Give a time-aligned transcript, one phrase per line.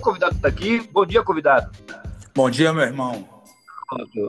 [0.00, 0.88] Convidado está aqui.
[0.92, 1.70] Bom dia, convidado.
[2.34, 3.28] Bom dia, meu irmão.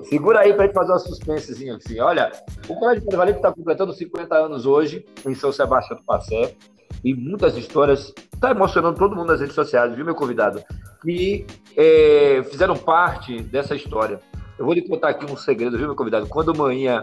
[0.09, 1.99] Segura aí para gente fazer uma suspensezinha assim.
[1.99, 2.31] Olha,
[2.67, 6.55] o Colégio Polivalente está completando 50 anos hoje em São Sebastião do Passé
[7.03, 8.13] e muitas histórias.
[8.33, 10.63] Está emocionando todo mundo nas redes sociais, viu, meu convidado?
[11.01, 11.45] Que
[11.77, 14.19] é, fizeram parte dessa história.
[14.57, 16.27] Eu vou lhe contar aqui um segredo, viu, meu convidado?
[16.27, 17.01] Quando manhã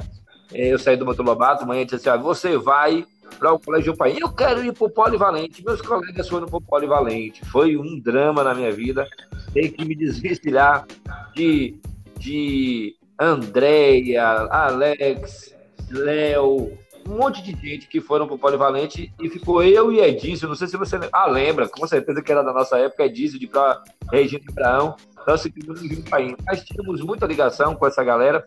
[0.53, 3.07] é, eu saí do Motor Lobato, manhã disse assim: ah, você vai
[3.38, 4.16] para o Colégio Pai.
[4.18, 5.64] Eu quero ir para o Polivalente.
[5.64, 7.45] Meus colegas foram para o Polivalente.
[7.46, 9.06] Foi um drama na minha vida.
[9.52, 10.86] Tem que me desvencilhar
[11.34, 11.78] de,
[12.19, 15.55] de Andréia, Alex,
[15.91, 16.78] Léo,
[17.09, 20.47] um monte de gente que foram para o Polivalente e ficou eu e Edício.
[20.47, 23.47] Não sei se você ah, lembra, com certeza que era da nossa época, Edício de
[23.47, 24.95] para Regina Abraão.
[25.27, 26.05] Nós ficamos no Rio.
[26.47, 28.47] Nós tínhamos muita ligação com essa galera.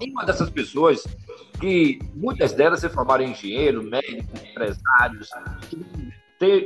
[0.00, 1.06] Uma dessas pessoas
[1.60, 5.28] que muitas delas se formaram engenheiro, médicos, empresários,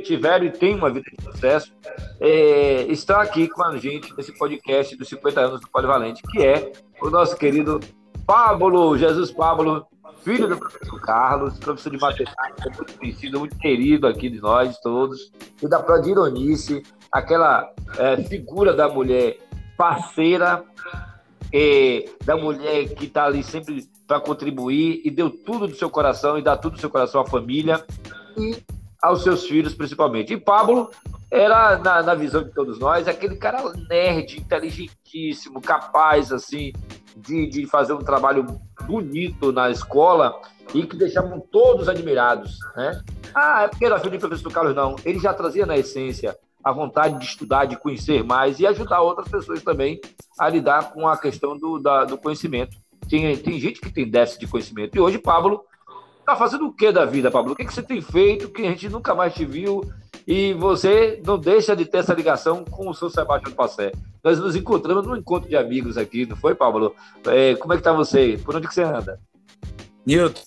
[0.03, 1.73] tiveram e têm uma vida de sucesso,
[2.21, 6.71] é, está aqui com a gente nesse podcast dos 50 anos do Polivalente, que é
[7.01, 7.81] o nosso querido
[8.25, 9.85] Pablo, Jesus Pablo,
[10.23, 15.31] filho do professor Carlos, professor de matemática, muito conhecido, muito querido aqui de nós todos,
[15.61, 19.37] e da Prodironice, aquela é, figura da mulher
[19.77, 20.63] parceira,
[21.57, 26.37] é, da mulher que está ali sempre para contribuir e deu tudo do seu coração
[26.37, 27.81] e dá tudo do seu coração à família
[28.37, 28.57] e
[29.01, 30.33] aos seus filhos, principalmente.
[30.33, 30.91] E Pablo
[31.31, 36.73] era, na, na visão de todos nós, aquele cara nerd, inteligentíssimo, capaz, assim,
[37.15, 38.45] de, de fazer um trabalho
[38.85, 40.37] bonito na escola
[40.73, 43.01] e que deixavam todos admirados, né?
[43.33, 44.97] Ah, é porque era filho do professor Carlos, não.
[45.05, 49.27] Ele já trazia na essência a vontade de estudar, de conhecer mais e ajudar outras
[49.27, 50.01] pessoas também
[50.39, 52.75] a lidar com a questão do, da, do conhecimento.
[53.07, 54.97] Tem, tem gente que tem déficit de conhecimento.
[54.97, 55.63] E hoje, Pablo,
[56.19, 57.53] está fazendo o que da vida, Pablo?
[57.53, 59.83] O que, que você tem feito que a gente nunca mais te viu
[60.25, 63.91] e você não deixa de ter essa ligação com o seu Sebastião Passé?
[64.23, 66.95] Nós nos encontramos num encontro de amigos aqui, não foi, Pablo?
[67.27, 68.39] É, como é que está você?
[68.43, 69.19] Por onde que você anda?
[70.03, 70.41] Nilton,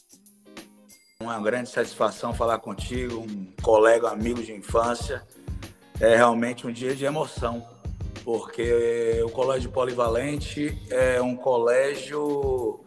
[1.23, 5.23] uma grande satisfação falar contigo, um colega, amigo de infância.
[6.01, 7.67] É realmente um dia de emoção
[8.25, 12.85] porque o Colégio Polivalente é um colégio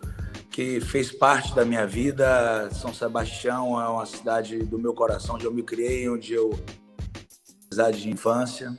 [0.51, 2.69] que fez parte da minha vida.
[2.72, 6.51] São Sebastião é uma cidade do meu coração, onde eu me criei, onde eu
[7.66, 8.77] amizade de infância.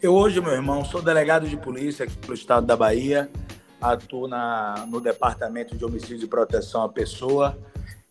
[0.00, 3.30] Eu hoje, meu irmão, sou delegado de polícia aqui no estado da Bahia,
[3.78, 7.58] atuo na, no Departamento de Homicídio e Proteção à Pessoa,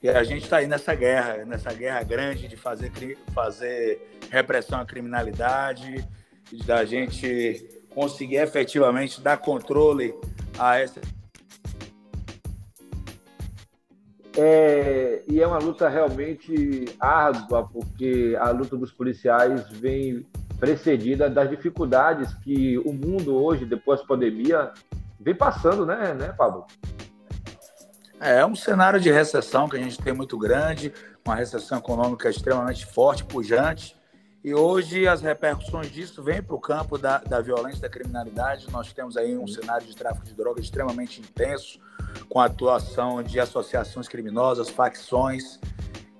[0.03, 2.91] e a gente está aí nessa guerra, nessa guerra grande de fazer,
[3.33, 6.07] fazer repressão à criminalidade,
[6.65, 10.13] da gente conseguir efetivamente dar controle
[10.57, 10.99] a essa.
[14.35, 20.25] É, e é uma luta realmente árdua, porque a luta dos policiais vem
[20.59, 24.71] precedida das dificuldades que o mundo hoje, depois da pandemia,
[25.19, 26.65] vem passando, né, né, Pablo?
[28.21, 30.93] É, é um cenário de recessão que a gente tem muito grande,
[31.25, 33.99] uma recessão econômica extremamente forte, pujante,
[34.43, 38.71] e hoje as repercussões disso vêm para o campo da, da violência da criminalidade.
[38.71, 41.79] Nós temos aí um cenário de tráfico de drogas extremamente intenso,
[42.29, 45.59] com a atuação de associações criminosas, facções,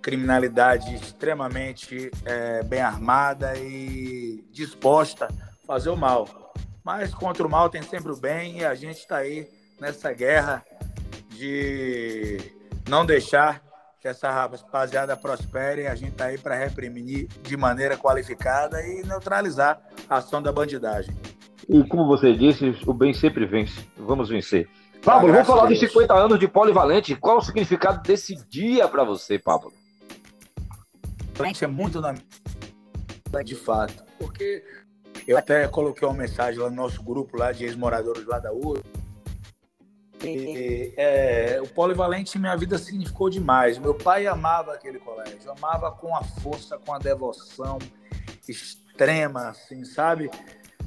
[0.02, 6.54] criminalidade extremamente é, bem armada e disposta a fazer o mal.
[6.84, 9.48] Mas contra o mal tem sempre o bem e a gente está aí
[9.80, 10.64] nessa guerra
[11.42, 12.38] de
[12.88, 13.64] não deixar
[14.00, 15.88] que essa rapaziada prospere.
[15.88, 21.16] A gente está aí para reprimir de maneira qualificada e neutralizar a ação da bandidagem.
[21.68, 23.88] E como você disse, o bem sempre vence.
[23.98, 24.70] Vamos vencer.
[25.04, 27.16] Pablo, vamos falar dos 50 anos de Polivalente.
[27.16, 29.74] Qual o significado desse dia para você, Pablo?
[31.34, 32.14] Polivalente é muito na
[33.44, 34.62] de fato, porque
[35.26, 38.84] eu até coloquei uma mensagem lá no nosso grupo lá de ex-moradores lá da URA,
[40.24, 43.78] e, é, o polivalente em minha vida significou demais.
[43.78, 47.80] Meu pai amava aquele colégio, amava com a força, com a devoção
[48.48, 50.30] extrema, assim, sabe?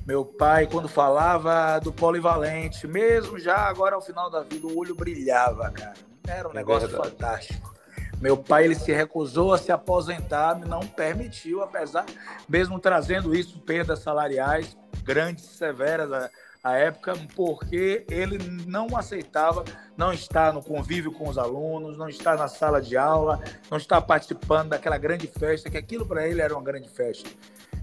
[0.06, 4.94] Meu pai, quando falava do polivalente, mesmo já agora ao final da vida, o olho
[4.94, 5.94] brilhava, cara.
[6.26, 7.10] Era um é negócio verdade.
[7.10, 7.74] fantástico.
[8.20, 12.06] Meu pai ele se recusou a se aposentar, não permitiu, apesar,
[12.48, 16.30] mesmo trazendo isso, perdas salariais grandes, severas
[16.64, 19.62] à época, porque ele não aceitava
[19.98, 23.38] não estar no convívio com os alunos, não estar na sala de aula,
[23.70, 27.28] não estar participando daquela grande festa, que aquilo para ele era uma grande festa.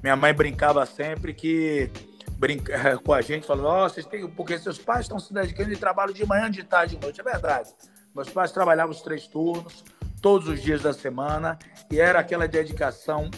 [0.02, 1.92] Minha mãe brincava sempre que
[2.32, 5.78] brinca com a gente, falando, oh, vocês têm, porque seus pais estão se dedicando de
[5.78, 7.22] trabalho de manhã, de tarde, de noite.
[7.22, 7.70] É verdade.
[8.16, 9.84] Meus pais trabalhavam os três turnos,
[10.24, 11.58] todos os dias da semana,
[11.92, 13.30] e era aquela dedicação,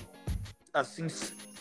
[0.74, 1.08] assim,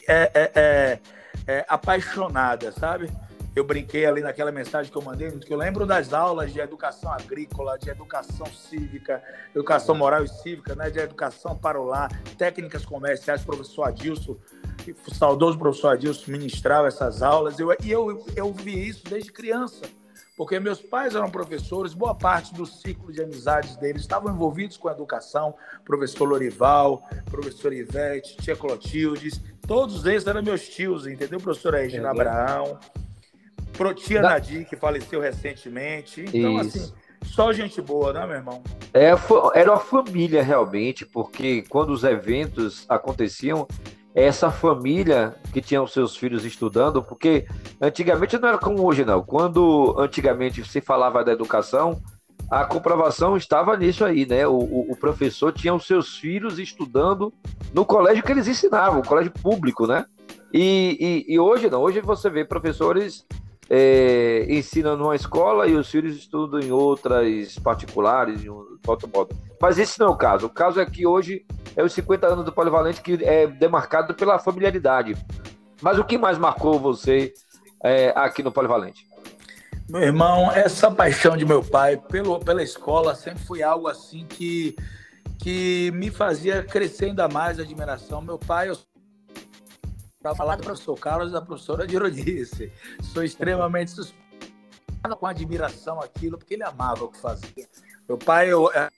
[0.07, 1.01] é, é, é
[1.47, 3.11] é, apaixonada, sabe?
[3.55, 7.13] Eu brinquei ali naquela mensagem que eu mandei, que eu lembro das aulas de educação
[7.13, 9.23] agrícola, de educação cívica,
[9.55, 14.37] educação moral e cívica, né, de educação para o lar, técnicas comerciais, professor Adilson,
[15.07, 19.83] o saudoso professor Adilson ministrava essas aulas, eu, e eu, eu vi isso desde criança
[20.37, 24.89] porque meus pais eram professores, boa parte do ciclo de amizades deles estavam envolvidos com
[24.89, 25.55] a educação,
[25.85, 31.39] professor Lorival, professor Ivete, tia Clotildes, todos eles eram meus tios, entendeu?
[31.39, 32.79] Professora Regina é, Abraão,
[33.95, 34.31] tia da...
[34.31, 36.25] Nadir, que faleceu recentemente.
[36.33, 36.79] Então, Isso.
[36.79, 36.93] assim,
[37.25, 38.63] só gente boa, né, meu irmão?
[38.93, 39.11] É,
[39.55, 43.67] era uma família realmente, porque quando os eventos aconteciam,
[44.15, 47.47] essa família que tinha os seus filhos estudando, porque
[47.81, 49.23] antigamente não era como hoje, não.
[49.23, 52.01] Quando antigamente se falava da educação,
[52.51, 54.47] a comprovação estava nisso aí, né?
[54.47, 57.33] O, o, o, professor tinha os seus filhos estudando
[57.73, 60.05] no colégio que eles ensinavam, o colégio público, né?
[60.53, 63.25] E, e, e hoje não, hoje você vê professores
[63.71, 69.37] é, ensinam numa escola e os filhos estudam em outras particulares, em outro modo.
[69.61, 70.47] Mas esse não é o caso.
[70.47, 71.45] O caso é que hoje
[71.77, 75.17] é os 50 anos do Polivalente que é demarcado pela familiaridade.
[75.81, 77.33] Mas o que mais marcou você
[77.83, 79.07] é, aqui no Polivalente?
[79.89, 84.77] Meu irmão, essa paixão de meu pai pelo, pela escola sempre foi algo assim que,
[85.39, 88.23] que me fazia crescer ainda mais a admiração.
[88.23, 88.77] Meu pai, eu
[90.23, 92.73] para falar do professor Carlos e da professora Dirodice.
[93.03, 94.23] Sou extremamente suspeito
[95.19, 97.69] com admiração aquilo, porque ele amava o que fazia.
[98.09, 98.89] Meu pai eu, é,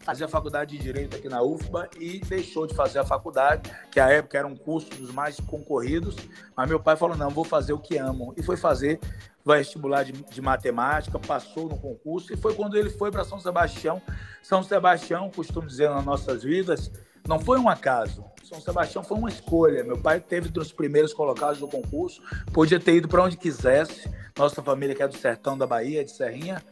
[0.00, 4.10] fazia faculdade de Direito aqui na UFBA e deixou de fazer a faculdade, que à
[4.10, 6.16] época era um curso dos mais concorridos,
[6.54, 8.34] mas meu pai falou, não, vou fazer o que amo.
[8.36, 9.00] E foi fazer
[9.44, 14.00] vestibular de, de matemática, passou no concurso, e foi quando ele foi para São Sebastião.
[14.42, 16.90] São Sebastião, costumo dizer nas nossas vidas,
[17.26, 18.24] não foi um acaso.
[18.42, 19.84] São Sebastião foi uma escolha.
[19.84, 22.20] Meu pai teve dos primeiros colocados do concurso,
[22.52, 24.10] podia ter ido para onde quisesse.
[24.36, 26.62] Nossa família que é do sertão da Bahia, de Serrinha,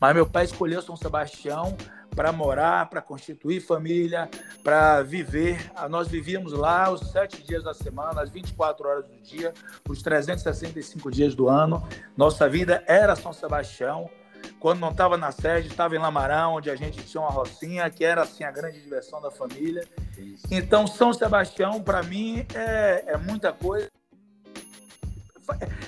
[0.00, 1.76] mas meu pai escolheu São Sebastião
[2.14, 4.30] para morar, para constituir família,
[4.64, 5.70] para viver.
[5.90, 9.52] Nós vivíamos lá os sete dias da semana, as 24 horas do dia,
[9.86, 11.86] os 365 dias do ano.
[12.16, 14.08] Nossa vida era São Sebastião.
[14.58, 18.04] Quando não estava na sede, estava em Lamarão, onde a gente tinha uma rocinha, que
[18.04, 19.86] era assim a grande diversão da família.
[20.18, 20.46] Isso.
[20.50, 23.90] Então, São Sebastião, para mim, é, é muita coisa.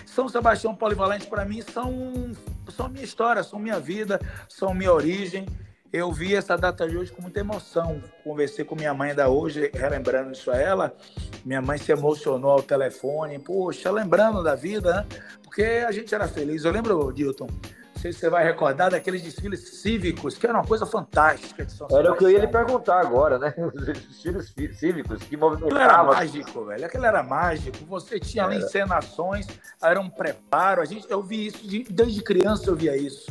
[0.06, 2.32] São Sebastião Polivalente, para mim, são,
[2.68, 5.46] são minha história, são minha vida, são minha origem.
[5.90, 8.02] Eu vi essa data de hoje com muita emoção.
[8.22, 10.94] Conversei com minha mãe ainda hoje, relembrando isso a ela.
[11.44, 13.38] Minha mãe se emocionou ao telefone.
[13.38, 15.06] Poxa, lembrando da vida, né?
[15.42, 16.64] Porque a gente era feliz.
[16.64, 17.48] Eu lembro, Dilton,
[17.98, 21.72] não sei se você vai recordar daqueles desfiles cívicos, que era uma coisa fantástica de
[21.72, 23.52] São Era o que eu ia lhe perguntar agora, né?
[23.74, 25.78] Os desfiles cívicos que movimentavam.
[25.78, 26.86] Aquilo era mágico, velho.
[26.86, 27.78] Aquilo era mágico.
[27.86, 29.48] Você tinha ali encenações,
[29.82, 30.80] era um preparo.
[30.80, 33.26] A gente, eu vi isso, de, desde criança eu via isso.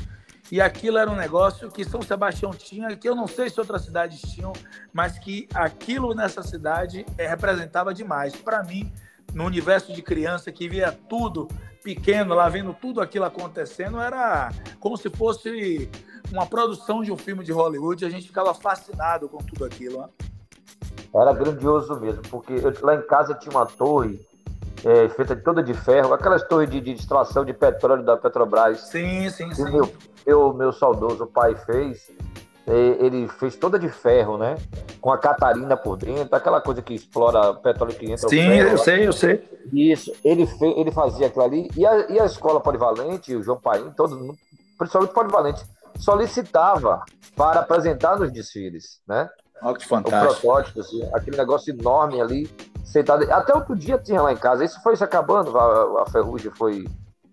[0.51, 3.83] E aquilo era um negócio que São Sebastião tinha, que eu não sei se outras
[3.83, 4.51] cidades tinham,
[4.91, 8.35] mas que aquilo nessa cidade é, representava demais.
[8.35, 8.91] Para mim,
[9.33, 11.47] no universo de criança que via tudo
[11.87, 15.89] pequeno lá vendo tudo aquilo acontecendo, era como se fosse
[16.29, 18.03] uma produção de um filme de Hollywood.
[18.03, 20.01] A gente ficava fascinado com tudo aquilo.
[20.01, 20.09] Né?
[21.15, 24.19] Era grandioso mesmo, porque eu, lá em casa tinha uma torre
[24.83, 28.81] é, feita toda de ferro, aquelas torres de, de extração de petróleo da Petrobras.
[28.81, 29.63] Sim, sim, sim.
[29.63, 29.89] Meu,
[30.25, 32.11] meu, meu saudoso pai fez
[32.67, 34.55] ele fez toda de ferro, né?
[34.99, 38.27] Com a Catarina por dentro, aquela coisa que explora petróleo que entra.
[38.27, 39.59] Sim, ferro, eu sei, eu sei.
[39.71, 41.71] Isso, ele, fez, ele fazia aquilo ali.
[41.77, 44.35] E a, e a escola polivalente, o João Paim, todo
[44.77, 45.65] principalmente polivalente,
[45.97, 47.03] solicitava
[47.35, 49.29] para apresentar nos desfiles, né?
[49.61, 50.33] Olha que fantástico.
[50.33, 52.49] O protótipo, assim, aquele negócio enorme ali,
[52.83, 53.23] sentado.
[53.31, 54.65] Até outro dia tinha lá em casa.
[54.65, 56.85] Isso foi se acabando, a, a ferrugem foi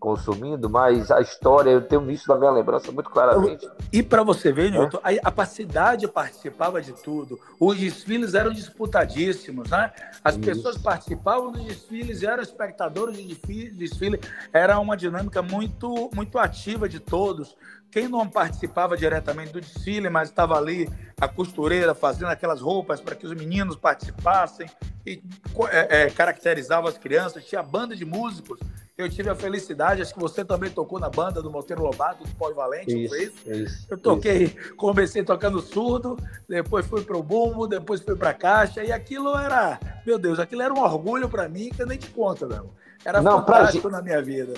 [0.05, 3.67] consumindo, mas a história, eu tenho isso na minha lembrança muito claramente.
[3.91, 5.19] E para você ver, Newton, é?
[5.25, 7.41] a, a cidade participava de tudo.
[7.59, 9.91] Os desfiles eram disputadíssimos, né?
[10.23, 10.45] As isso.
[10.45, 14.21] pessoas participavam dos desfiles, eram espectadores de desfile,
[14.53, 17.57] era uma dinâmica muito, muito ativa de todos.
[17.91, 20.87] Quem não participava diretamente do desfile, mas estava ali
[21.19, 24.69] a costureira fazendo aquelas roupas para que os meninos participassem
[25.07, 25.23] e
[25.71, 28.59] é, é, caracterizava as crianças, tinha banda de músicos
[28.97, 32.31] eu tive a felicidade, acho que você também tocou na banda do Monteiro Lobato, do
[32.37, 33.51] Polivalente, isso, isso?
[33.51, 34.77] isso eu toquei, isso.
[34.77, 36.17] comecei tocando surdo,
[36.49, 40.39] depois fui para o bumbo, depois fui para a caixa, e aquilo era, meu Deus,
[40.39, 42.71] aquilo era um orgulho para mim que eu nem te conto, meu.
[43.05, 44.55] Era Não, fantástico na minha vida.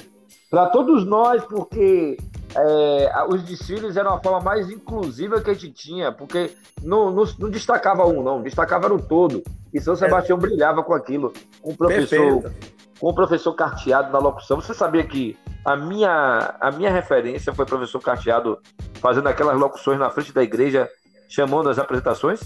[0.50, 2.18] Para todos nós, porque
[2.54, 6.52] é, os desfiles eram a forma mais inclusiva que a gente tinha, porque
[6.82, 9.42] não, não, não destacava um, não, destacava no todo.
[9.72, 10.40] E São Sebastião é.
[10.40, 12.42] brilhava com aquilo, com o professor.
[12.42, 14.60] Perfeito com o professor Carteado na locução.
[14.60, 18.60] Você sabia que a minha, a minha referência foi o professor Carteado
[19.00, 20.88] fazendo aquelas locuções na frente da igreja,
[21.28, 22.40] chamando as apresentações?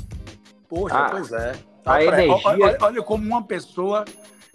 [0.69, 1.52] Poxa, ah, pois é.
[1.85, 2.40] A olha, energia...
[2.45, 4.04] Olha, olha, como uma pessoa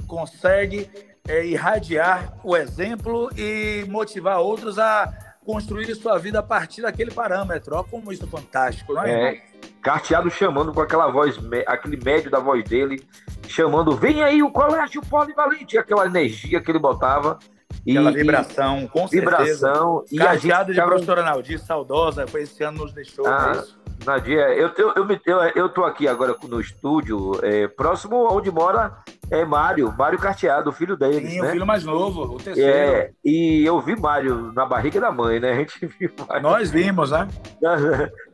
[0.08, 0.90] consegue
[1.28, 5.12] é, irradiar o exemplo e motivar outros a
[5.46, 7.76] construir sua vida a partir daquele parâmetro.
[7.76, 9.36] Olha como isso é fantástico, não é?
[9.36, 9.44] é
[9.82, 11.38] carteado chamando com aquela voz,
[11.68, 13.08] aquele médio da voz dele,
[13.48, 17.38] chamando, vem aí o colégio polivalente, aquela energia que ele botava.
[17.88, 20.36] Aquela e, vibração, com vibração, certeza.
[20.36, 23.28] E gente de professora Naldi, saudosa, foi esse ano nos deixou.
[23.28, 23.64] Ah,
[24.04, 28.98] Nadia, eu, eu, eu, eu, eu tô aqui agora no estúdio, é, próximo onde mora
[29.32, 31.28] é Mário, Mário Carteado, o filho dele.
[31.28, 31.48] Sim, né?
[31.48, 32.70] o filho mais novo, o terceiro.
[32.70, 35.52] É, e eu vi Mário na barriga da mãe, né?
[35.52, 36.44] A gente viu Mário.
[36.44, 37.28] Nós vimos, né?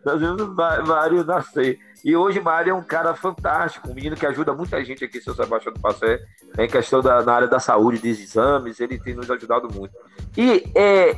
[0.06, 1.78] Nós vimos Mário nascer.
[2.04, 5.36] E hoje Mário é um cara fantástico, um menino que ajuda muita gente aqui, seu
[5.36, 6.20] Sebastião do Passé,
[6.58, 9.94] em questão da, na área da saúde, dos exames, ele tem nos ajudado muito.
[10.36, 11.12] E é,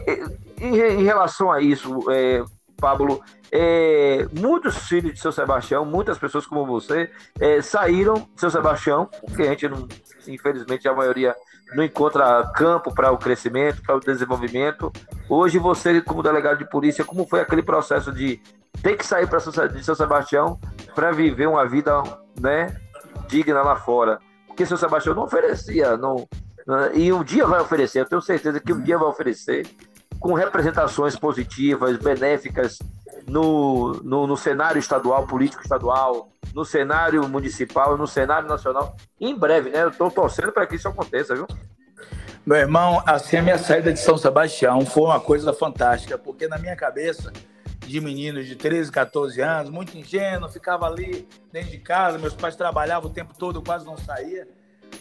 [0.59, 2.43] em, em relação a isso, é,
[2.77, 7.09] Pablo, é, muitos filhos de seu Sebastião, muitas pessoas como você,
[7.39, 9.87] é, saíram de seu Sebastião, porque a gente, não,
[10.27, 11.33] infelizmente, a maioria
[11.75, 14.91] não encontra campo para o crescimento, para o desenvolvimento.
[15.29, 18.41] Hoje, você, como delegado de polícia, como foi aquele processo de
[18.81, 20.59] ter que sair para de seu Sebastião
[20.95, 22.03] para viver uma vida
[22.39, 22.75] né,
[23.27, 24.19] digna lá fora?
[24.47, 26.27] Porque seu Sebastião não oferecia, não,
[26.93, 29.67] e um dia vai oferecer, eu tenho certeza que um dia vai oferecer
[30.19, 32.79] com representações positivas, benéficas
[33.27, 38.95] no, no, no, cenário estadual, político estadual, no cenário municipal, no cenário nacional.
[39.19, 39.83] Em breve, né?
[39.83, 41.45] Eu estou torcendo para que isso aconteça, viu?
[42.45, 46.57] Meu irmão, assim, a minha saída de São Sebastião foi uma coisa fantástica, porque na
[46.57, 47.31] minha cabeça,
[47.85, 52.55] de meninos de 13, 14 anos, muito ingênuo, ficava ali dentro de casa, meus pais
[52.55, 54.47] trabalhavam o tempo todo, eu quase não saía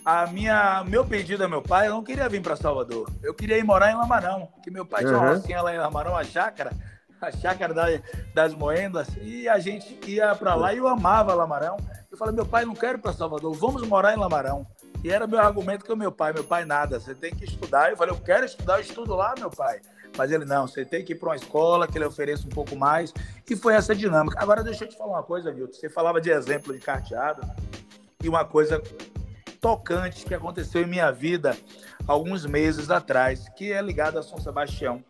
[0.05, 3.09] a minha, meu pedido a meu pai, eu não queria vir para Salvador.
[3.23, 5.09] Eu queria ir morar em Lamarão, que meu pai uhum.
[5.09, 6.73] tinha uma rocinha lá em Lamarão, a chácara,
[7.21, 7.87] a chácara da,
[8.35, 11.77] das moendas, e a gente ia para lá e eu amava Lamarão.
[12.11, 14.67] Eu falei, meu pai, não quero ir para Salvador, vamos morar em Lamarão.
[15.05, 17.91] E era meu argumento com o meu pai, meu pai nada, você tem que estudar.
[17.91, 19.81] Eu falei, eu quero estudar, eu estudo lá, meu pai.
[20.17, 22.77] Mas ele, não, você tem que ir para uma escola que ele ofereça um pouco
[22.77, 23.13] mais.
[23.49, 24.41] E foi essa dinâmica.
[24.41, 25.73] Agora, deixa eu te falar uma coisa, Nilton.
[25.73, 27.43] Você falava de exemplo de carteado.
[28.23, 28.81] E uma coisa
[29.61, 31.57] tocante que aconteceu em minha vida
[32.07, 35.03] alguns meses atrás, que é ligado a São Sebastião.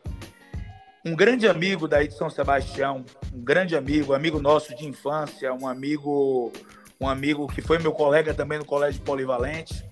[1.04, 3.04] Um grande amigo daí de São Sebastião,
[3.34, 6.52] um grande amigo, amigo nosso de infância, um amigo,
[7.00, 9.84] um amigo que foi meu colega também no Colégio Polivalente,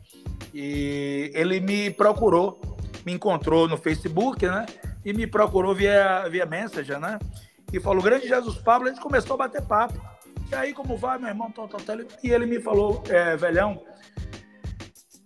[0.55, 2.61] e ele me procurou,
[3.05, 4.67] me encontrou no Facebook, né?
[5.05, 7.19] E me procurou via, via Messenger, né?
[7.73, 10.01] E falou, grande Jesus Pablo, a gente começou a bater papo.
[10.51, 11.53] E aí, como vai, meu irmão?
[12.23, 13.81] E ele me falou, é, velhão,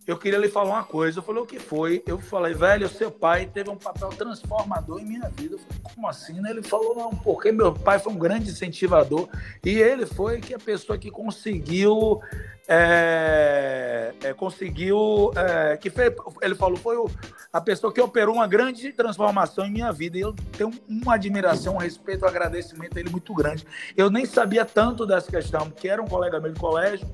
[0.06, 1.18] eu queria lhe falar uma coisa.
[1.18, 2.02] Eu falei, o que foi?
[2.06, 5.54] Eu falei, velho, seu pai teve um papel transformador em minha vida.
[5.54, 6.46] Eu falei, como assim?
[6.46, 9.28] Ele falou, não, porque meu pai foi um grande incentivador
[9.64, 12.20] e ele foi que a pessoa que conseguiu,
[12.66, 15.92] é, é, conseguiu, é, que
[16.40, 17.10] ele falou, foi o,
[17.52, 20.16] a pessoa que operou uma grande transformação em minha vida.
[20.16, 23.66] E eu tenho uma admiração, um respeito, um agradecimento a ele muito grande.
[23.96, 27.06] Eu nem sabia tanto dessa questão, porque era um colega meu de colégio,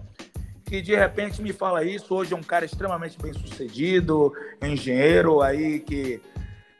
[0.64, 2.14] que de repente me fala isso.
[2.14, 6.22] Hoje é um cara extremamente bem sucedido, engenheiro aí que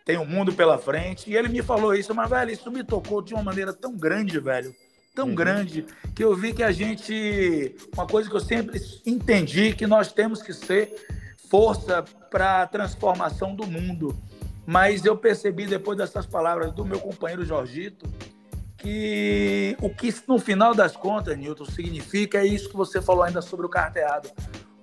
[0.05, 1.29] tem o um mundo pela frente.
[1.29, 4.39] E ele me falou isso, mas, velho, isso me tocou de uma maneira tão grande,
[4.39, 4.75] velho.
[5.15, 5.35] Tão uhum.
[5.35, 7.75] grande, que eu vi que a gente.
[7.95, 10.95] Uma coisa que eu sempre entendi, que nós temos que ser
[11.49, 14.17] força para a transformação do mundo.
[14.65, 18.09] Mas eu percebi depois dessas palavras do meu companheiro Jorgito,
[18.79, 23.43] que o que no final das contas, Newton, significa é isso que você falou ainda
[23.43, 24.31] sobre o carteado.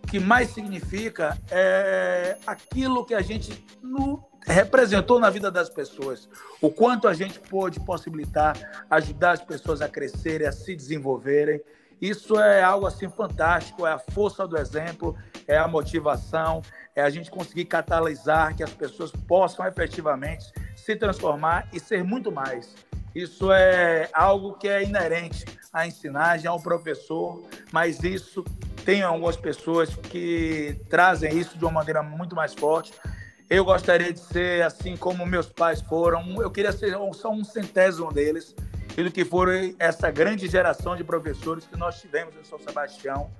[0.04, 6.28] O que mais significa é aquilo que a gente no, representou na vida das pessoas.
[6.62, 8.58] O quanto a gente pôde possibilitar,
[8.90, 11.62] ajudar as pessoas a crescerem, a se desenvolverem.
[12.02, 16.62] Isso é algo assim fantástico, é a força do exemplo, é a motivação,
[16.96, 22.32] é a gente conseguir catalisar que as pessoas possam efetivamente se transformar e ser muito
[22.32, 22.76] mais.
[23.16, 28.46] Isso é algo que é inerente à ensinagem, ao professor, mas isso
[28.86, 32.94] tem algumas pessoas que trazem isso de uma maneira muito mais forte.
[33.50, 36.42] Eu gostaria de ser assim como meus pais foram.
[36.42, 38.56] Eu queria ser só um centésimo deles,
[38.98, 43.32] e do que foram essa grande geração de professores que nós tivemos em São Sebastião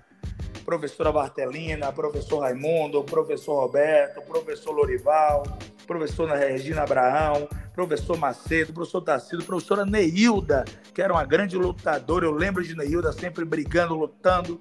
[0.68, 5.44] professora Bartelina, professor Raimundo, professor Roberto, professor Lorival,
[5.88, 12.26] professora Regina Abraão, professor Macedo, professor Tarcísio, professora Neilda, que era uma grande lutadora.
[12.26, 14.60] Eu lembro de Neilda sempre brigando, lutando.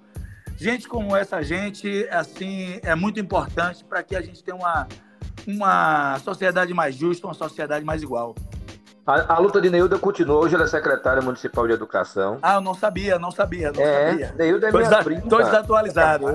[0.57, 4.87] Gente como essa gente, assim, é muito importante para que a gente tenha uma,
[5.47, 8.35] uma sociedade mais justa, uma sociedade mais igual.
[9.07, 10.41] A, a, luta de Neilda continua.
[10.41, 12.39] Hoje ela é secretária municipal de educação.
[12.43, 14.35] Ah, eu não sabia, não sabia, não é, sabia.
[14.37, 15.21] Neilda é tô minha prima.
[15.21, 16.27] Estou desatualizado.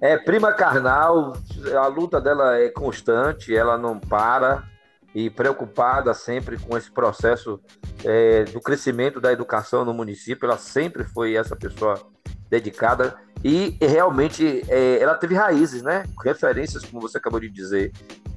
[0.00, 1.34] É prima carnal,
[1.80, 4.64] a luta dela é constante, ela não para
[5.14, 7.60] e preocupada sempre com esse processo
[8.04, 10.46] é, do crescimento da educação no município.
[10.46, 12.00] Ela sempre foi essa pessoa
[12.50, 16.04] dedicada e realmente é, ela teve raízes, né?
[16.24, 17.92] Referências, como você acabou de dizer.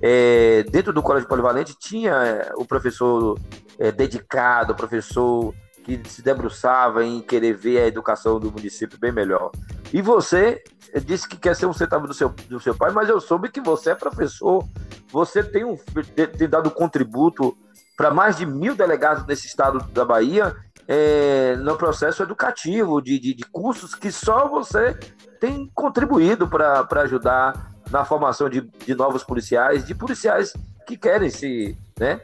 [0.08, 3.40] É, dentro do Colégio Polivalente tinha é, o professor
[3.80, 5.52] é, dedicado, o professor
[5.84, 9.50] que se debruçava em querer ver a educação do município bem melhor.
[9.92, 10.64] E você
[11.04, 13.60] disse que quer ser um centavo do seu, do seu pai, mas eu soube que
[13.60, 14.64] você é professor.
[15.12, 17.58] Você tem, um, tem dado contributo
[17.98, 20.56] para mais de mil delegados nesse estado da Bahia
[20.88, 24.94] é, no processo educativo, de, de, de, cursos que só você
[25.40, 30.54] tem contribuído para ajudar na formação de, de novos policiais, de policiais
[30.88, 32.22] que querem se, né,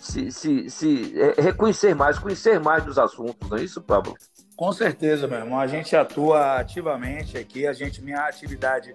[0.00, 4.16] se, se, se é, reconhecer mais, conhecer mais dos assuntos, não é isso, Pablo?
[4.56, 5.58] Com certeza, meu irmão.
[5.58, 7.66] A gente atua ativamente aqui.
[7.66, 8.92] A gente, minha atividade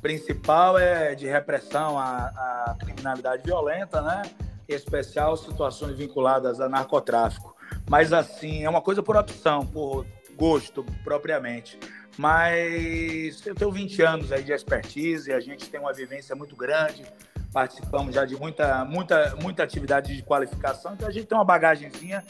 [0.00, 4.22] principal é de repressão à, à criminalidade violenta, né?
[4.68, 7.56] Em especial situações vinculadas a narcotráfico.
[7.88, 11.78] Mas assim, é uma coisa por opção, por gosto propriamente.
[12.18, 17.06] Mas eu tenho 20 anos aí de expertise, a gente tem uma vivência muito grande,
[17.52, 22.24] participamos já de muita, muita, muita atividade de qualificação, então a gente tem uma bagagenzinha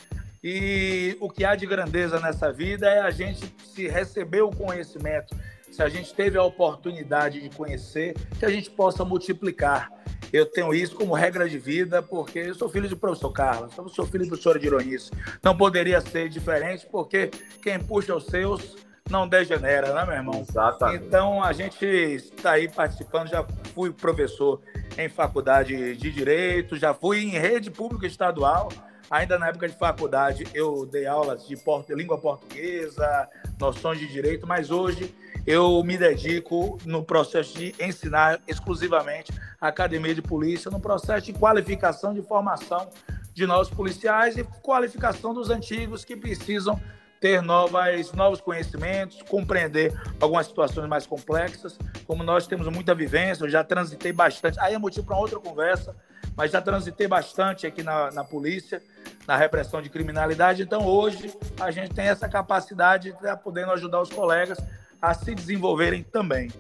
[0.45, 5.35] e o que há de grandeza nessa vida é a gente se receber o conhecimento,
[5.73, 9.91] se a gente teve a oportunidade de conhecer, que a gente possa multiplicar.
[10.31, 13.89] Eu tenho isso como regra de vida, porque eu sou filho de professor Carlos, eu
[13.89, 15.11] sou filho do senhor de Ironice.
[15.43, 17.31] Não poderia ser diferente, porque
[17.63, 18.77] quem puxa os seus
[19.11, 20.47] não degenera, né, meu irmão?
[20.49, 21.05] Exatamente.
[21.05, 24.61] Então, a gente está aí participando, já fui professor
[24.97, 28.69] em faculdade de Direito, já fui em rede pública estadual,
[29.11, 31.57] ainda na época de faculdade eu dei aulas de
[31.95, 35.15] língua portuguesa, noções de direito, mas hoje
[35.47, 41.33] eu me dedico no processo de ensinar exclusivamente a academia de polícia, no processo de
[41.33, 42.89] qualificação de formação
[43.33, 46.79] de novos policiais e qualificação dos antigos que precisam
[47.21, 51.79] ter novas, novos conhecimentos, compreender algumas situações mais complexas.
[52.07, 54.59] Como nós temos muita vivência, eu já transitei bastante.
[54.61, 55.95] Aí é motivo para outra conversa,
[56.37, 58.83] mas já transitei bastante aqui na, na polícia,
[59.27, 60.63] na repressão de criminalidade.
[60.63, 64.59] Então, hoje, a gente tem essa capacidade de podendo ajudar os colegas
[65.01, 66.51] a se desenvolverem também.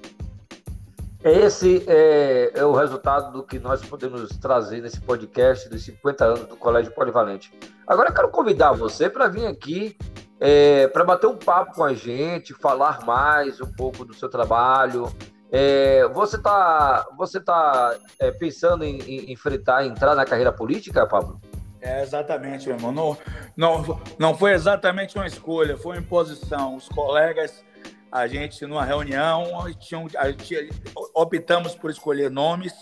[1.22, 6.46] Esse é, é, o resultado do que nós podemos trazer nesse podcast dos 50 anos
[6.46, 7.52] do Colégio Polivalente.
[7.86, 9.96] Agora eu quero convidar você para vir aqui
[10.40, 15.12] é, para bater um papo com a gente, falar mais um pouco do seu trabalho.
[15.51, 21.40] É, você está você tá, é, pensando em, em enfrentar, entrar na carreira política, Pablo?
[21.81, 22.92] É, exatamente, meu irmão.
[22.92, 23.18] Não,
[23.57, 26.77] não, não foi exatamente uma escolha, foi uma imposição.
[26.77, 27.64] Os colegas
[28.11, 29.44] a gente, numa reunião,
[29.79, 30.07] tinha,
[30.38, 30.70] gente,
[31.14, 32.72] optamos por escolher nomes,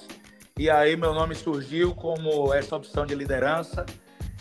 [0.57, 3.85] e aí meu nome surgiu como essa opção de liderança,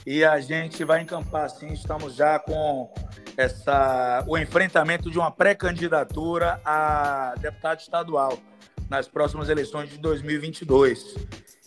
[0.05, 2.93] e a gente vai encampar, assim, estamos já com
[3.35, 8.37] essa, o enfrentamento de uma pré-candidatura a deputado estadual
[8.89, 11.15] nas próximas eleições de 2022.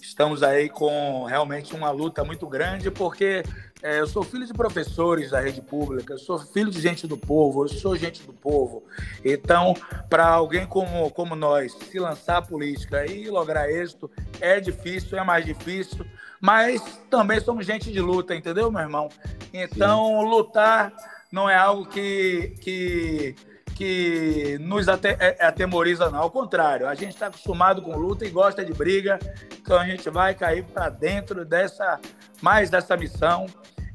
[0.00, 3.42] Estamos aí com realmente uma luta muito grande, porque
[3.82, 7.16] é, eu sou filho de professores da rede pública, eu sou filho de gente do
[7.16, 8.84] povo, eu sou gente do povo.
[9.24, 9.74] Então,
[10.08, 15.44] para alguém como, como nós se lançar política e lograr êxito, é difícil, é mais
[15.44, 16.04] difícil,
[16.40, 19.08] mas também somos gente de luta, entendeu, meu irmão?
[19.52, 20.28] Então, Sim.
[20.28, 20.92] lutar
[21.30, 23.34] não é algo que, que
[23.78, 26.18] que nos é, é, atemoriza, não.
[26.18, 29.20] Ao contrário, a gente está acostumado com luta e gosta de briga,
[29.52, 32.00] então a gente vai cair para dentro dessa
[32.42, 33.46] mais dessa missão.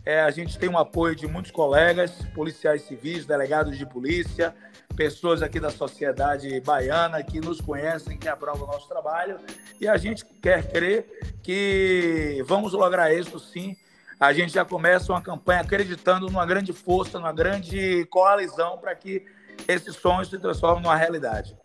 [0.06, 4.56] É, a gente tem um apoio de muitos colegas, policiais civis, delegados de polícia,
[4.96, 9.38] pessoas aqui da sociedade baiana que nos conhecem, que aprovam o nosso trabalho,
[9.80, 13.76] e a gente quer crer que vamos lograr isso sim.
[14.19, 19.26] A gente já começa uma campanha acreditando numa grande força, numa grande coalizão para que
[19.67, 21.58] esse sonho se transforma numa realidade.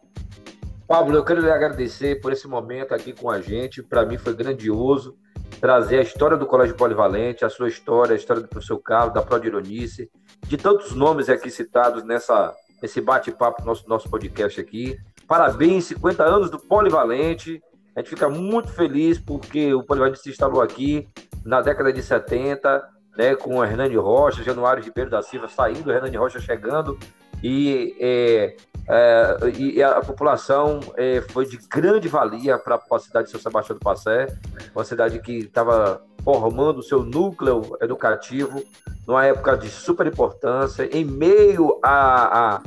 [0.86, 3.82] Pablo, eu quero lhe agradecer por esse momento aqui com a gente.
[3.82, 5.16] Para mim foi grandioso
[5.60, 9.22] trazer a história do Colégio Polivalente, a sua história, a história do professor Carlos, da
[9.22, 10.10] Prodironice,
[10.46, 14.98] de tantos nomes aqui citados nessa, nesse bate-papo nosso nosso podcast aqui.
[15.26, 17.62] Parabéns, 50 anos do Polivalente.
[17.94, 21.08] A gente fica muito feliz porque o Polivalente se instalou aqui
[21.44, 25.92] na década de 70, né, com o Hernani Rocha, Januário Ribeiro da Silva saindo, o
[25.92, 26.98] Hernani Rocha chegando,
[27.42, 28.56] e é,
[28.88, 33.76] é, e a população é, foi de grande valia para a cidade de São Sebastião
[33.76, 34.26] do Passé,
[34.74, 38.62] uma cidade que estava formando o seu núcleo educativo
[39.06, 42.60] numa época de super importância, em meio à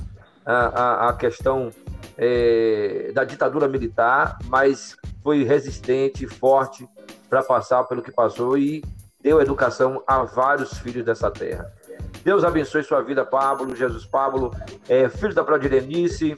[0.46, 1.70] a, a, a, questão
[2.18, 6.88] é, da ditadura militar, mas foi resistente, forte
[7.30, 8.84] para passar pelo que passou e
[9.22, 11.72] deu educação a vários filhos dessa terra.
[12.24, 14.52] Deus abençoe sua vida, Pablo, Jesus Pablo,
[14.88, 16.38] é, filho da Prodirenice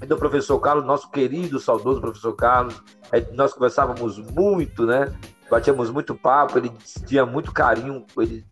[0.00, 2.80] e do professor Carlos, nosso querido, saudoso professor Carlos.
[3.10, 5.12] É, nós conversávamos muito, né?
[5.50, 6.70] Batíamos muito papo, ele
[7.06, 8.44] tinha muito carinho, ele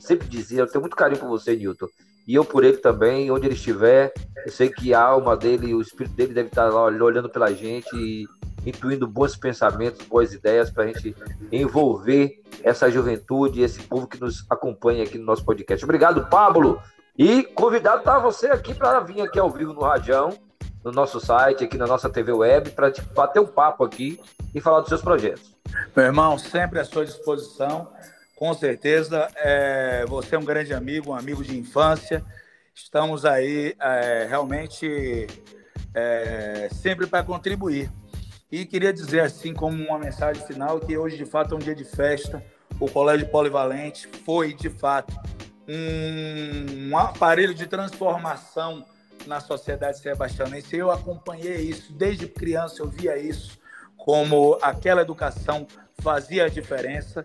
[0.00, 1.86] sempre dizia, eu tenho muito carinho por você, Newton.
[2.26, 4.12] E eu por ele também, onde ele estiver,
[4.44, 7.94] eu sei que a alma dele, o espírito dele deve estar lá olhando pela gente
[7.94, 8.26] e
[8.64, 11.14] intuindo bons pensamentos, boas ideias para a gente
[11.52, 15.84] envolver essa juventude, esse povo que nos acompanha aqui no nosso podcast.
[15.84, 16.80] Obrigado, Pablo.
[17.16, 20.36] E convidado está você aqui para vir aqui ao vivo no Radião,
[20.82, 24.20] no nosso site, aqui na nossa TV Web, para bater um papo aqui
[24.54, 25.54] e falar dos seus projetos.
[25.94, 27.88] Meu irmão, sempre à sua disposição.
[28.36, 32.24] Com certeza, é, você é um grande amigo, um amigo de infância.
[32.74, 35.28] Estamos aí é, realmente
[35.94, 37.90] é, sempre para contribuir.
[38.54, 41.74] E queria dizer, assim, como uma mensagem final, que hoje, de fato, é um dia
[41.74, 42.40] de festa.
[42.78, 45.12] O Colégio Polivalente foi, de fato,
[45.66, 48.86] um, um aparelho de transformação
[49.26, 50.76] na sociedade sebastianense.
[50.76, 53.58] Eu acompanhei isso desde criança, eu via isso
[53.96, 55.66] como aquela educação
[55.98, 57.24] fazia a diferença.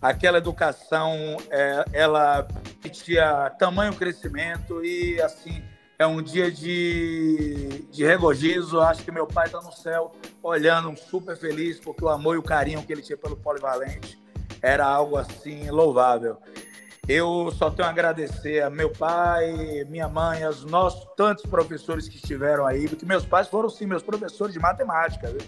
[0.00, 2.46] Aquela educação, é, ela
[2.88, 5.60] tinha tamanho crescimento e, assim,
[5.98, 8.80] é um dia de, de regozijo.
[8.80, 12.42] Acho que meu pai está no céu olhando super feliz, porque o amor e o
[12.42, 14.18] carinho que ele tinha pelo Polivalente
[14.60, 16.36] era algo assim louvável.
[17.08, 22.14] Eu só tenho a agradecer a meu pai, minha mãe, aos nossos tantos professores que
[22.14, 25.40] estiveram aí, porque meus pais foram sim meus professores de matemática, viu?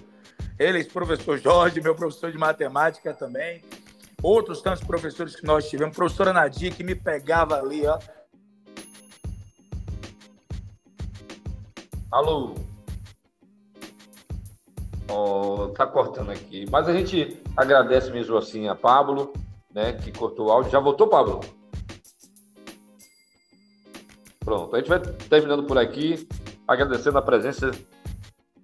[0.59, 3.63] Eles, professor Jorge, meu professor de matemática também.
[4.21, 7.99] Outros tantos professores que nós tivemos, professora Nadir, que me pegava ali, ó,
[12.15, 12.55] Alô?
[15.11, 16.65] Oh, tá cortando aqui.
[16.71, 19.33] Mas a gente agradece mesmo assim a Pablo,
[19.75, 20.71] né, que cortou o áudio.
[20.71, 21.41] Já voltou, Pablo?
[24.39, 26.29] Pronto, a gente vai terminando por aqui,
[26.69, 27.73] agradecendo a presença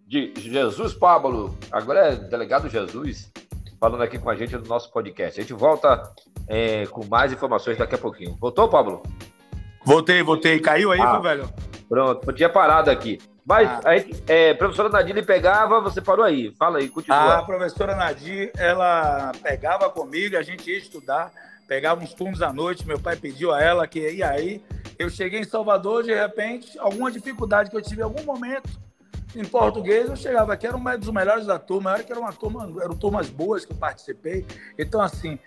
[0.06, 3.32] de Jesus Pablo, agora é delegado Jesus,
[3.80, 5.40] falando aqui com a gente no nosso podcast.
[5.40, 6.14] A gente volta
[6.46, 8.36] é, com mais informações daqui a pouquinho.
[8.40, 9.02] Voltou, Pablo?
[9.84, 10.60] Voltei, voltei.
[10.60, 11.52] Caiu aí, ah, velho?
[11.88, 13.18] Pronto, tinha parado aqui.
[13.44, 13.80] Mas ah.
[13.84, 16.54] aí, é, professora Nadir lhe pegava, você parou aí.
[16.58, 17.38] Fala aí, continua.
[17.38, 21.32] A professora Nadir, ela pegava comigo, a gente ia estudar,
[21.66, 24.62] pegava uns turnos à noite, meu pai pediu a ela que, e aí,
[24.98, 28.68] eu cheguei em Salvador, de repente, alguma dificuldade que eu tive em algum momento,
[29.34, 32.32] em português, eu chegava aqui, era um dos melhores da turma, era que era uma
[32.32, 34.44] turma, eram turmas boas que eu participei.
[34.78, 35.38] Então, assim,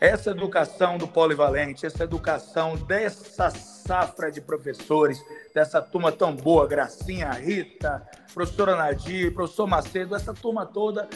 [0.00, 3.50] essa educação do polivalente, essa educação dessa
[3.88, 5.24] safra de professores,
[5.54, 11.08] dessa turma tão boa, Gracinha, Rita, professora Nadir, professor Macedo, essa turma toda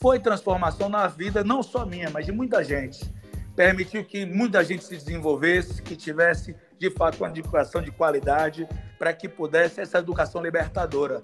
[0.00, 3.04] foi transformação na vida, não só minha, mas de muita gente.
[3.56, 8.66] Permitiu que muita gente se desenvolvesse, que tivesse, de fato, uma educação de qualidade,
[8.96, 11.20] para que pudesse essa educação libertadora.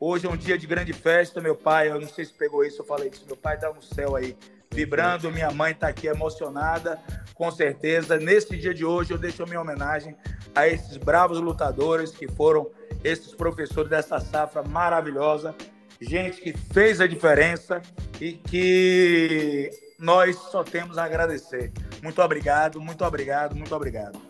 [0.00, 2.80] Hoje é um dia de grande festa, meu pai, eu não sei se pegou isso,
[2.80, 4.34] eu falei isso, meu pai está no céu aí,
[4.76, 5.32] vibrando.
[5.32, 7.00] Minha mãe está aqui emocionada,
[7.34, 8.18] com certeza.
[8.18, 10.14] Nesse dia de hoje, eu deixo a minha homenagem
[10.54, 12.70] a esses bravos lutadores que foram
[13.02, 15.54] esses professores dessa safra maravilhosa.
[15.98, 17.80] Gente que fez a diferença
[18.20, 21.72] e que nós só temos a agradecer.
[22.02, 24.20] Muito obrigado, muito obrigado, muito obrigado.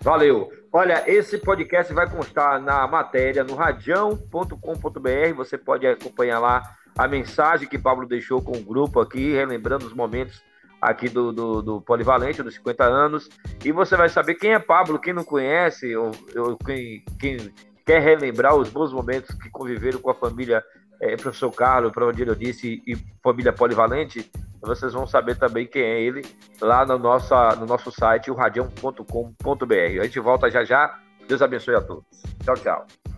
[0.00, 0.50] Valeu.
[0.72, 5.34] Olha, esse podcast vai constar na matéria no radião.com.br.
[5.36, 9.92] Você pode acompanhar lá a mensagem que Pablo deixou com o grupo aqui, relembrando os
[9.92, 10.42] momentos
[10.80, 13.28] aqui do, do, do, Polivalente, dos 50 anos.
[13.64, 17.52] E você vai saber quem é Pablo, quem não conhece, ou, ou quem, quem,
[17.84, 20.62] quer relembrar os bons momentos que conviveram com a família
[21.00, 25.82] é, Professor Carlos, para onde eu disse, e família Polivalente, vocês vão saber também quem
[25.82, 26.22] é ele
[26.60, 30.00] lá no, nossa, no nosso site, o radião.com.br.
[30.00, 30.98] A gente volta já já.
[31.26, 32.04] Deus abençoe a todos.
[32.44, 33.09] Tchau, tchau.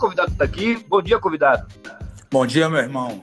[0.00, 0.84] Convidado está aqui.
[0.88, 1.66] Bom dia, convidado.
[2.32, 3.22] Bom dia, meu irmão.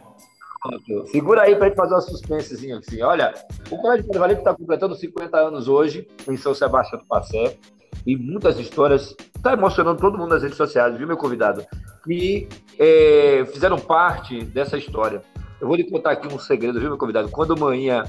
[1.11, 3.01] Segura aí para gente fazer uma suspensezinha assim.
[3.01, 3.33] Olha,
[3.71, 7.57] o Colégio Polivalente está completando 50 anos hoje em São Sebastião do Passé
[8.05, 9.15] e muitas histórias.
[9.35, 11.65] Está emocionando todo mundo nas redes sociais, viu, meu convidado?
[12.03, 15.21] Que é, fizeram parte dessa história.
[15.59, 17.29] Eu vou lhe contar aqui um segredo, viu, meu convidado?
[17.29, 18.03] Quando manhã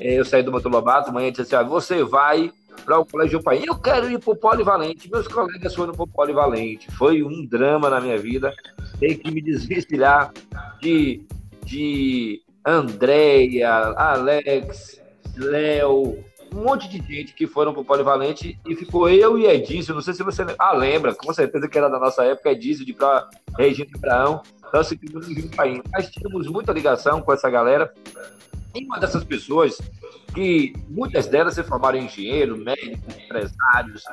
[0.00, 2.52] eu saí do Mato Lobato, manhã disse assim: ah, você vai
[2.84, 3.62] para o Colégio Pai.
[3.64, 5.10] Eu quero ir para o Polivalente.
[5.10, 6.90] Meus colegas foram para o Polivalente.
[6.92, 8.54] Foi um drama na minha vida.
[8.98, 10.32] Tem que me desvencilhar
[10.80, 11.22] de,
[11.64, 15.00] de Andréia, Alex,
[15.36, 16.18] Léo,
[16.54, 19.94] um monte de gente que foram para o Polivalente e ficou eu e Edício.
[19.94, 22.92] Não sei se você ah, lembra, com certeza que era da nossa época, Edício de
[22.92, 24.42] para Regina Abraão.
[24.72, 25.82] Nós ficamos no Paim.
[25.92, 27.92] Mas tínhamos muita ligação com essa galera.
[28.84, 29.78] Uma dessas pessoas
[30.34, 34.04] que muitas delas se formaram em engenheiro, médicos, empresários,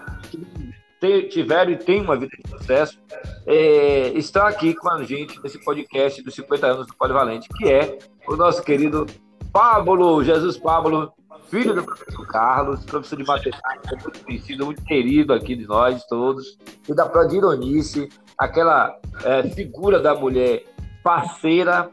[1.00, 3.00] que tiveram e têm uma vida de sucesso,
[3.46, 7.98] é, está aqui com a gente nesse podcast dos 50 anos do Polivalente, que é
[8.28, 9.06] o nosso querido
[9.52, 11.14] Pablo, Jesus Pablo,
[11.50, 16.58] filho do professor Carlos, professor de matemática, muito conhecido, muito querido aqui de nós todos,
[16.90, 20.64] e da Prodironice, aquela é, figura da mulher
[21.04, 21.90] parceira,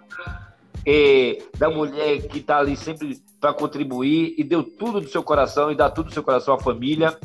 [0.87, 5.71] é, da mulher que está ali sempre para contribuir e deu tudo do seu coração
[5.71, 7.17] e dá tudo do seu coração à família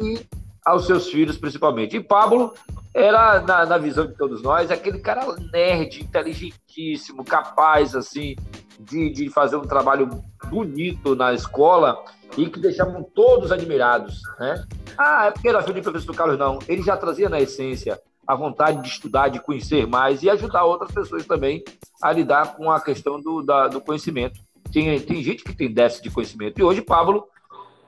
[0.00, 0.20] e
[0.64, 1.96] aos seus filhos, principalmente.
[1.96, 2.54] E Pablo
[2.94, 8.36] era, na, na visão de todos nós, aquele cara nerd, inteligentíssimo, capaz, assim,
[8.78, 10.08] de, de fazer um trabalho
[10.48, 12.02] bonito na escola
[12.36, 14.64] e que deixavam todos admirados, né?
[14.96, 16.58] Ah, é porque era filho de professor Carlos, não.
[16.68, 20.92] Ele já trazia na essência a vontade de estudar, de conhecer mais e ajudar outras
[20.92, 21.62] pessoas também
[22.00, 24.40] a lidar com a questão do, da, do conhecimento.
[24.72, 26.58] Tem, tem gente que tem déficit de conhecimento.
[26.58, 27.26] E hoje, Pablo,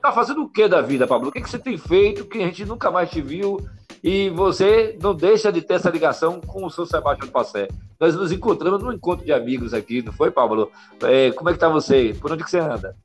[0.01, 1.29] tá fazendo o que da vida, Pablo?
[1.29, 3.57] O que, que você tem feito que a gente nunca mais te viu?
[4.03, 7.67] E você não deixa de ter essa ligação com o seu Sebastião Passé.
[7.99, 10.71] Nós nos encontramos num encontro de amigos aqui, não foi, Pablo?
[11.01, 12.15] É, como é que tá você?
[12.21, 12.95] Por onde que você anda?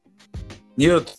[0.77, 1.13] Nilton,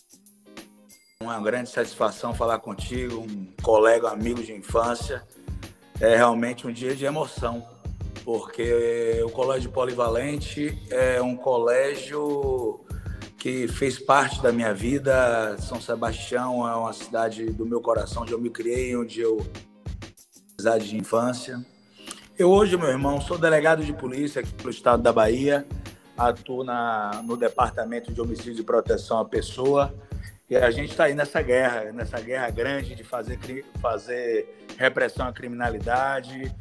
[1.20, 5.22] uma grande satisfação falar contigo, um colega, amigo de infância.
[6.02, 7.64] É realmente um dia de emoção
[8.24, 12.80] porque o Colégio Polivalente é um colégio
[13.38, 15.56] que fez parte da minha vida.
[15.60, 19.46] São Sebastião é uma cidade do meu coração, onde eu me criei, onde eu
[20.58, 21.64] cidade de infância.
[22.36, 25.64] Eu hoje, meu irmão, sou delegado de polícia aqui pelo estado da Bahia,
[26.18, 29.94] atuo na, no Departamento de Homicídio e Proteção à Pessoa.
[30.52, 33.38] E a gente está aí nessa guerra, nessa guerra grande de fazer,
[33.80, 36.54] fazer repressão à criminalidade,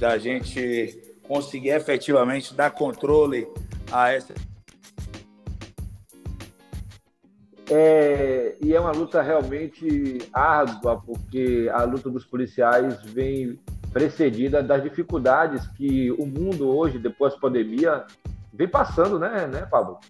[0.00, 3.46] da gente conseguir efetivamente dar controle
[3.92, 4.34] a essa.
[7.70, 13.56] É, e é uma luta realmente árdua, porque a luta dos policiais vem
[13.92, 18.04] precedida das dificuldades que o mundo hoje, depois da pandemia,
[18.52, 20.00] vem passando, né, né, Pablo?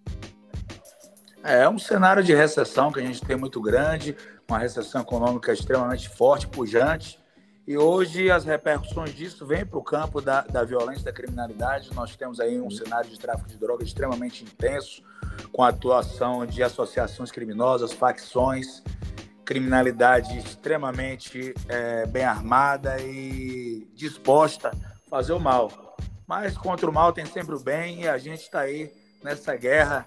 [1.49, 4.15] É um cenário de recessão que a gente tem muito grande,
[4.47, 7.19] uma recessão econômica extremamente forte, pujante,
[7.67, 11.89] e hoje as repercussões disso vêm para o campo da, da violência, da criminalidade.
[11.95, 15.03] Nós temos aí um cenário de tráfico de drogas extremamente intenso,
[15.51, 18.83] com a atuação de associações criminosas, facções,
[19.43, 25.97] criminalidade extremamente é, bem armada e disposta a fazer o mal.
[26.27, 28.93] Mas contra o mal tem sempre o bem e a gente está aí
[29.25, 30.07] nessa guerra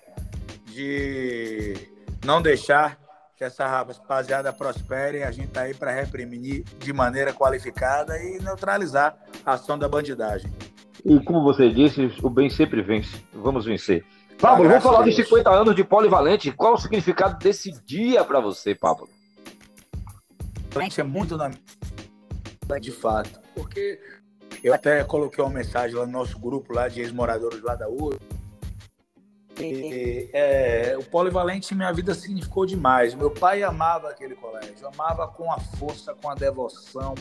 [0.73, 1.75] de
[2.23, 2.97] não deixar
[3.35, 9.17] que essa rapaziada prospere a gente está aí para reprimir de maneira qualificada e neutralizar
[9.45, 10.51] a ação da bandidagem.
[11.03, 13.25] E como você disse, o bem sempre vence.
[13.33, 14.05] Vamos vencer.
[14.39, 16.51] Pablo, vamos falar dos 50 anos de Polivalente.
[16.51, 19.09] Qual o significado desse dia para você, Pablo?
[20.97, 21.51] É muito na
[22.79, 23.99] de fato, porque
[24.63, 28.17] eu até coloquei uma mensagem lá no nosso grupo lá de ex-moradores lá da URA,
[29.59, 33.13] e, é, o polivalente em minha vida significou demais.
[33.13, 37.15] Meu pai amava aquele colégio, amava com a força, com a devoção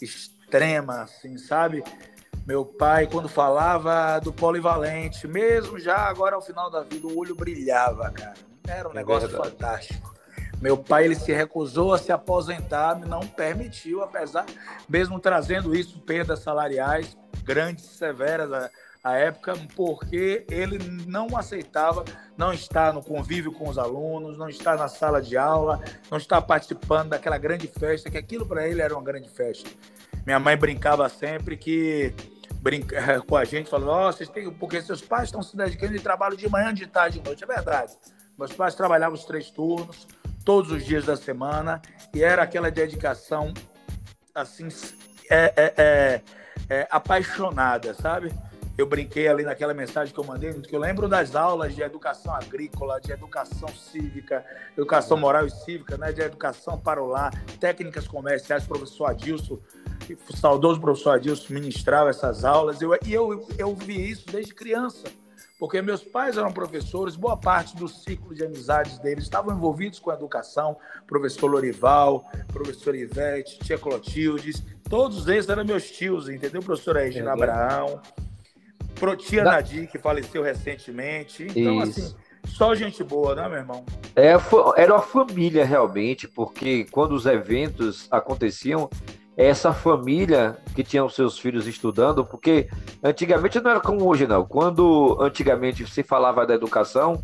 [0.00, 1.84] extrema, assim, sabe?
[2.46, 7.34] Meu pai, quando falava do polivalente, mesmo já agora ao final da vida, o olho
[7.34, 8.34] brilhava, cara.
[8.66, 9.50] Era um é negócio verdade.
[9.50, 10.14] fantástico.
[10.60, 14.44] Meu pai ele se recusou a se aposentar, não permitiu, apesar,
[14.88, 18.70] mesmo trazendo isso, perdas salariais grandes, severas
[19.02, 22.04] à época, porque ele não aceitava
[22.36, 26.40] não estar no convívio com os alunos, não estar na sala de aula, não estar
[26.42, 29.68] participando daquela grande festa, que aquilo para ele era uma grande festa.
[30.26, 32.12] Minha mãe brincava sempre que
[32.60, 36.00] brinca com a gente, falando, oh, vocês têm, porque seus pais estão se dedicando de
[36.00, 37.44] trabalho de manhã, de tarde, de noite.
[37.44, 37.96] É verdade.
[38.38, 40.06] Meus pais trabalhavam os três turnos,
[40.44, 41.80] todos os dias da semana,
[42.14, 43.52] e era aquela dedicação
[44.34, 44.68] assim
[45.30, 46.22] é, é, é,
[46.68, 48.32] é apaixonada, sabe?
[48.78, 52.32] Eu brinquei ali naquela mensagem que eu mandei, que eu lembro das aulas de educação
[52.32, 58.06] agrícola, de educação cívica, educação moral e cívica, né, de educação para o lar, técnicas
[58.06, 59.58] comerciais, professor Adilson,
[60.30, 65.08] o saudoso professor Adilson ministrava essas aulas, eu, e eu, eu vi isso desde criança,
[65.58, 70.12] porque meus pais eram professores, boa parte do ciclo de amizades deles estavam envolvidos com
[70.12, 76.62] a educação, professor Lorival, professor Ivete, tia Clotildes, todos eles eram meus tios, entendeu?
[76.62, 78.00] Professora Regina é, Abraão,
[79.16, 79.52] tia da...
[79.52, 81.46] Nadir, que faleceu recentemente.
[81.54, 82.00] Então, Isso.
[82.00, 83.84] assim, só gente boa, né, meu irmão?
[84.16, 84.34] É,
[84.76, 88.88] era uma família realmente, porque quando os eventos aconteciam,
[89.36, 92.68] essa família que tinha os seus filhos estudando, porque
[93.02, 94.44] antigamente não era como hoje, não.
[94.44, 97.22] Quando antigamente se falava da educação,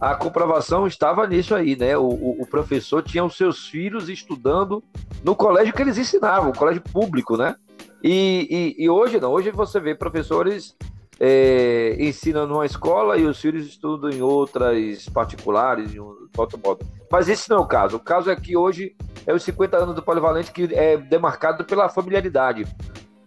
[0.00, 1.96] a comprovação estava nisso aí, né?
[1.96, 4.82] O, o, o, professor tinha os seus filhos estudando
[5.24, 7.56] no colégio que eles ensinavam, o colégio público, né?
[8.02, 10.76] E, e, e hoje não, hoje você vê professores
[11.18, 16.86] é, ensinam numa escola e os filhos estudam em outras particulares, em outro modo.
[17.10, 17.96] Mas esse não é o caso.
[17.96, 18.94] O caso é que hoje
[19.26, 22.66] é os 50 anos do Polivalente que é demarcado pela familiaridade.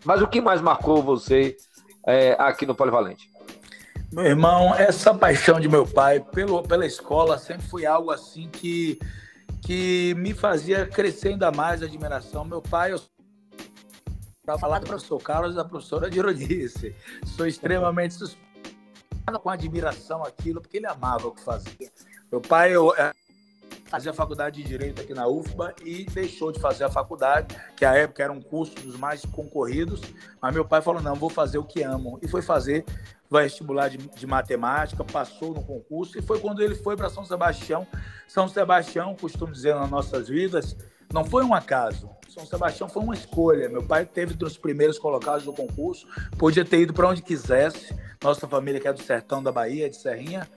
[0.06, 1.58] Mas o que mais marcou você
[2.06, 3.30] é, aqui no Polivalente?
[4.12, 8.98] Meu irmão, essa paixão de meu pai pelo, pela escola sempre foi algo assim que,
[9.62, 12.44] que me fazia crescer ainda mais a admiração.
[12.44, 13.00] Meu pai, eu
[14.50, 16.96] para falar do professor Carlos e da professora Dironice.
[17.38, 18.50] Sou extremamente suspeito
[19.44, 21.92] com admiração aquilo, porque ele amava o que fazia.
[22.32, 23.14] Meu pai eu, é,
[23.86, 27.94] fazia faculdade de Direito aqui na UFBA e deixou de fazer a faculdade, que à
[27.94, 30.02] época era um curso dos mais concorridos,
[30.42, 32.20] mas meu pai falou, não, vou fazer o que amo.
[32.24, 32.84] E foi fazer
[33.30, 37.86] vestibular de, de matemática, passou no concurso, e foi quando ele foi para São Sebastião.
[38.28, 40.76] São Sebastião, costumo dizer nas nossas vidas,
[41.14, 42.10] não foi um acaso.
[42.30, 43.68] São Sebastião foi uma escolha.
[43.68, 47.96] Meu pai teve dos primeiros colocados do concurso, podia ter ido para onde quisesse.
[48.24, 50.48] Nossa família que é do sertão da Bahia, de Serrinha,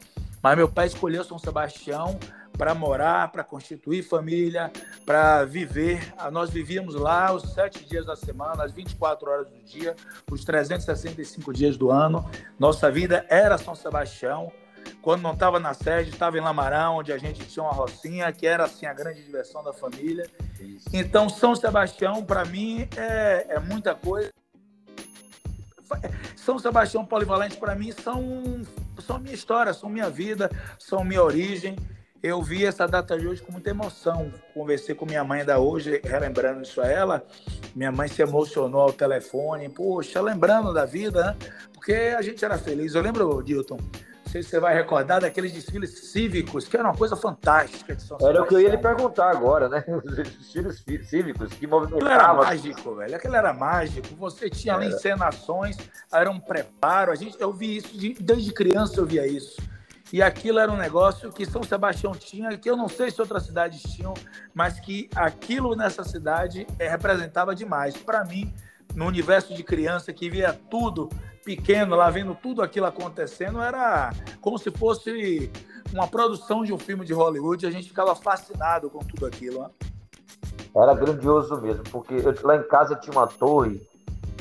[0.42, 2.18] mas meu pai escolheu São Sebastião
[2.58, 4.70] para morar, para constituir família,
[5.06, 6.12] para viver.
[6.18, 9.96] Ah, nós vivíamos lá os sete dias da semana, as 24 horas do dia,
[10.30, 12.28] os 365 dias do ano.
[12.58, 14.52] Nossa vida era São Sebastião.
[15.00, 18.46] Quando não estava na sede, estava em Lamarão, onde a gente tinha uma rocinha, que
[18.46, 20.28] era assim a grande diversão da família.
[20.60, 20.88] Isso.
[20.92, 24.30] Então, São Sebastião, para mim, é, é muita coisa.
[26.36, 28.62] São Sebastião Polivalente, para mim, são,
[29.04, 31.76] são minha história, são minha vida, são minha origem.
[32.22, 34.32] Eu vi essa data de hoje com muita emoção.
[34.54, 37.26] Conversei com minha mãe ainda hoje, relembrando isso a ela.
[37.74, 39.68] Minha mãe se emocionou ao telefone.
[39.68, 41.36] Poxa, lembrando da vida, né?
[41.74, 42.94] Porque a gente era feliz.
[42.94, 43.78] Eu lembro, Dilton,
[44.32, 48.16] sei se você vai recordar daqueles desfiles cívicos, que era uma coisa fantástica de São
[48.18, 49.84] Era o que eu ia lhe perguntar agora, né?
[49.88, 52.08] Os desfiles cívicos que movimentavam.
[52.08, 53.16] Aquilo era mágico, velho.
[53.16, 54.08] Aquilo era mágico.
[54.16, 55.76] Você tinha ali encenações,
[56.10, 57.12] era um preparo.
[57.12, 57.90] A gente, eu vi isso,
[58.20, 59.60] desde criança eu via isso.
[60.10, 63.44] E aquilo era um negócio que São Sebastião tinha, que eu não sei se outras
[63.44, 64.14] cidades tinham,
[64.54, 67.96] mas que aquilo nessa cidade é, representava demais.
[67.98, 68.52] Para mim,
[68.94, 71.08] no universo de criança que via tudo
[71.44, 75.50] pequeno lá vendo tudo aquilo acontecendo, era como se fosse
[75.92, 77.66] uma produção de um filme de Hollywood.
[77.66, 79.62] A gente ficava fascinado com tudo aquilo.
[79.62, 79.70] Né?
[80.74, 83.86] Era grandioso mesmo, porque eu, lá em casa tinha uma torre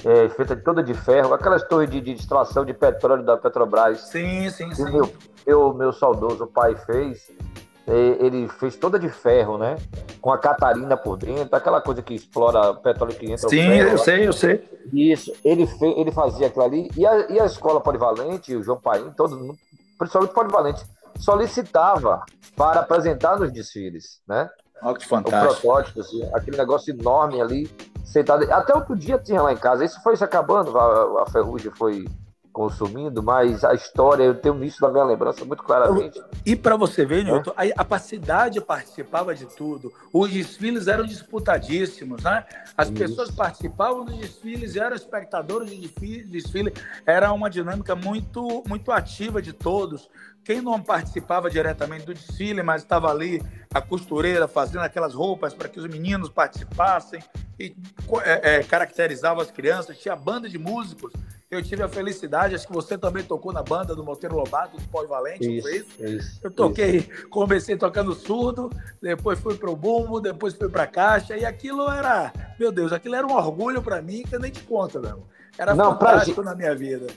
[0.06, 4.02] é, feita toda de ferro, aquelas torres de, de extração de petróleo da Petrobras.
[4.02, 4.84] Sim, sim, sim.
[4.86, 5.14] Meu,
[5.46, 7.30] meu, meu saudoso pai fez
[7.88, 9.76] ele fez toda de ferro, né?
[10.22, 13.50] Com a Catarina por dentro, aquela coisa que explora petróleo que entra.
[13.50, 14.70] Sim, ferro, eu sei, eu sei.
[14.94, 16.90] Isso, ele, fez, ele fazia aquilo ali.
[16.96, 19.58] E a, e a escola polivalente, o João Paim, todo mundo,
[19.98, 20.86] principalmente polivalente,
[21.18, 22.24] solicitava
[22.56, 24.50] para apresentar nos desfiles, né?
[24.84, 25.54] Olha que fantástico.
[25.54, 27.70] O protótipo, assim, aquele negócio enorme ali,
[28.04, 28.52] sentado.
[28.52, 29.86] Até outro dia tinha lá em casa.
[29.86, 32.06] Isso foi se acabando, a, a ferrugem foi
[32.52, 36.22] consumindo, mas a história, eu tenho isso na minha lembrança muito claramente.
[36.46, 37.74] E para você ver, Newton, é?
[37.76, 39.92] a, a cidade participava de tudo.
[40.14, 42.46] Os desfiles eram disputadíssimos, né?
[42.78, 42.98] As isso.
[42.98, 46.74] pessoas participavam dos desfiles, eram espectadores de desfile, desfile.
[47.06, 50.10] Era uma dinâmica muito, muito ativa de todos.
[50.44, 53.42] Quem não participava diretamente do desfile, mas estava ali
[53.74, 57.24] a costureira fazendo aquelas roupas para que os meninos participassem
[57.60, 57.76] e
[58.24, 61.14] é, é, caracterizava as crianças, tinha banda de músicos
[61.52, 64.88] eu tive a felicidade, acho que você também tocou na banda do Monteiro Lobato, do
[64.88, 66.06] Polivalente, isso, foi isso?
[66.06, 67.28] isso eu toquei, isso.
[67.30, 68.70] comecei tocando surdo,
[69.02, 72.94] depois fui para o bumbo, depois fui para a caixa, e aquilo era, meu Deus,
[72.94, 75.24] aquilo era um orgulho para mim que eu nem te conto, meu.
[75.58, 77.08] Era Não, fantástico na minha vida.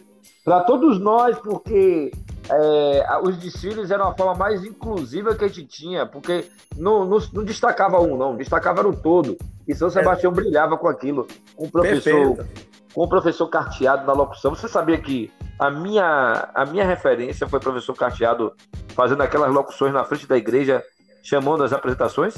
[0.45, 2.11] Para todos nós, porque
[2.51, 7.19] é, os desfiles eram a forma mais inclusiva que a gente tinha, porque não, não,
[7.33, 9.39] não destacava um, não, destacava no todo.
[9.67, 10.35] E São Sebastião é.
[10.35, 12.37] brilhava com aquilo, com o professor.
[12.37, 14.55] Perfeito com o professor Carteado na locução.
[14.55, 18.55] Você sabia que a minha, a minha referência foi o professor Carteado
[18.91, 20.83] fazendo aquelas locuções na frente da igreja,
[21.23, 22.35] chamando as apresentações?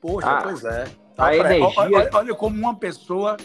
[0.00, 0.84] Poxa, a, pois é.
[1.16, 1.72] A, a energia...
[1.76, 3.36] olha, olha, como uma pessoa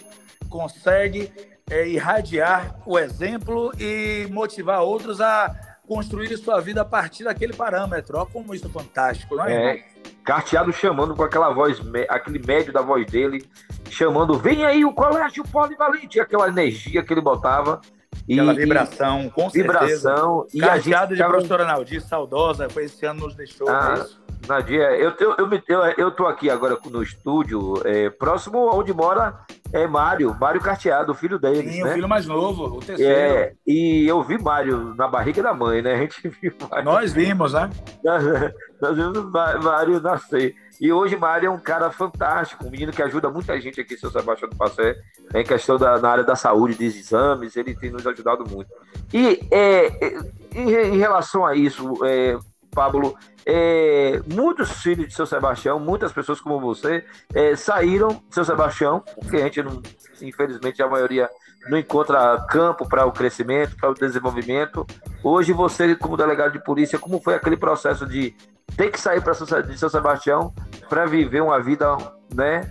[0.49, 1.31] consegue
[1.69, 5.55] é, irradiar o exemplo e motivar outros a
[5.87, 8.17] construírem sua vida a partir daquele parâmetro.
[8.17, 9.77] Olha como isso é fantástico, não é?
[9.77, 9.85] é
[10.23, 11.79] carteado chamando com aquela voz,
[12.09, 13.47] aquele médio da voz dele,
[13.91, 17.81] chamando, vem aí o colégio polivalente, aquela energia que ele botava.
[18.29, 20.09] Aquela vibração, com vibração, certeza.
[20.09, 20.47] Vibração.
[20.53, 23.67] E a gente de professora Naldir, saudosa, foi esse ano nos deixou.
[23.67, 24.21] Ah, é?
[24.47, 29.39] Nadia, eu, eu, eu, eu, eu tô aqui agora no estúdio, é, próximo onde mora
[29.71, 31.71] é Mário, Mário Carteado, o filho deles.
[31.71, 31.91] Sim, né?
[31.91, 33.11] o filho mais novo, o terceiro.
[33.11, 35.93] É, e eu vi Mário na barriga da mãe, né?
[35.93, 36.85] A gente viu Mário.
[36.85, 37.69] Nós vimos, né?
[38.81, 40.55] Nós vimos Mário nascer.
[40.81, 44.09] E hoje Mário é um cara fantástico, um menino que ajuda muita gente aqui, seu
[44.09, 44.99] Sebastião do Passé,
[45.35, 48.71] em questão da na área da saúde, dos exames, ele tem nos ajudado muito.
[49.13, 50.19] E é, é
[50.55, 52.35] em, em relação a isso, é,
[52.71, 53.15] Pablo,
[53.45, 59.03] é, muitos filhos de seu Sebastião, muitas pessoas como você, é, saíram de seu Sebastião,
[59.21, 59.83] porque a gente, não,
[60.19, 61.29] infelizmente, a maioria
[61.69, 64.83] não encontra campo para o crescimento, para o desenvolvimento.
[65.23, 68.35] Hoje, você, como delegado de polícia, como foi aquele processo de
[68.75, 70.53] ter que sair para de seu Sebastião
[70.89, 71.97] para viver uma vida
[72.33, 72.69] né,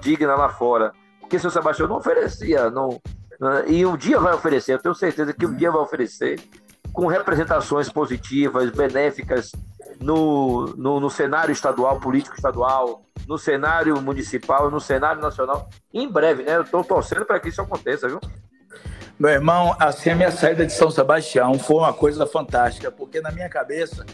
[0.00, 0.92] digna lá fora?
[1.20, 3.00] Porque seu Sebastião não oferecia, não,
[3.66, 6.38] e um dia vai oferecer, eu tenho certeza que um dia vai oferecer
[6.92, 9.52] com representações positivas, benéficas
[10.00, 15.68] no, no, no, cenário estadual, político estadual, no cenário municipal, no cenário nacional.
[15.92, 16.56] Em breve, né?
[16.56, 18.20] Eu estou torcendo para que isso aconteça, viu?
[19.18, 23.30] Meu irmão, assim, a minha saída de São Sebastião foi uma coisa fantástica, porque na
[23.30, 24.04] minha cabeça,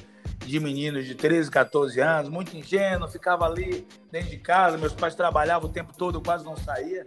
[0.46, 5.14] de meninos de 13, 14 anos, muito ingênuo, ficava ali dentro de casa, meus pais
[5.14, 7.06] trabalhavam o tempo todo, eu quase não saía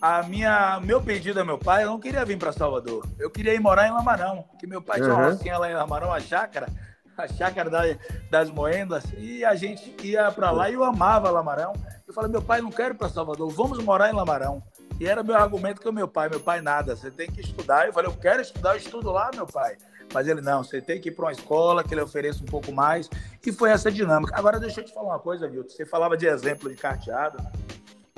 [0.00, 3.06] a minha, meu pedido a meu pai, eu não queria vir para Salvador.
[3.18, 5.04] Eu queria ir morar em Lamarão, que meu pai uhum.
[5.04, 6.66] tinha uma rocinha lá em Lamarão, a chácara,
[7.16, 7.82] a chácara da,
[8.30, 11.72] das moendas, e a gente ia para lá e eu amava Lamarão.
[12.06, 14.62] Eu falei, meu pai, não quero ir para Salvador, vamos morar em Lamarão.
[15.00, 17.86] E era meu argumento com o meu pai, meu pai nada, você tem que estudar.
[17.86, 19.76] Eu falei, eu quero estudar, eu estudo lá, meu pai.
[20.12, 22.72] Mas ele, não, você tem que ir para uma escola que ele ofereça um pouco
[22.72, 23.08] mais.
[23.44, 24.36] E foi essa dinâmica.
[24.36, 25.70] Agora, deixa eu te falar uma coisa, Milton.
[25.70, 27.38] Você falava de exemplo de carteado.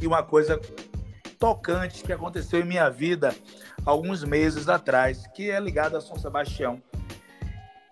[0.00, 0.60] E uma coisa
[1.38, 3.34] tocante que aconteceu em minha vida
[3.84, 6.82] alguns meses atrás, que é ligado a São Sebastião.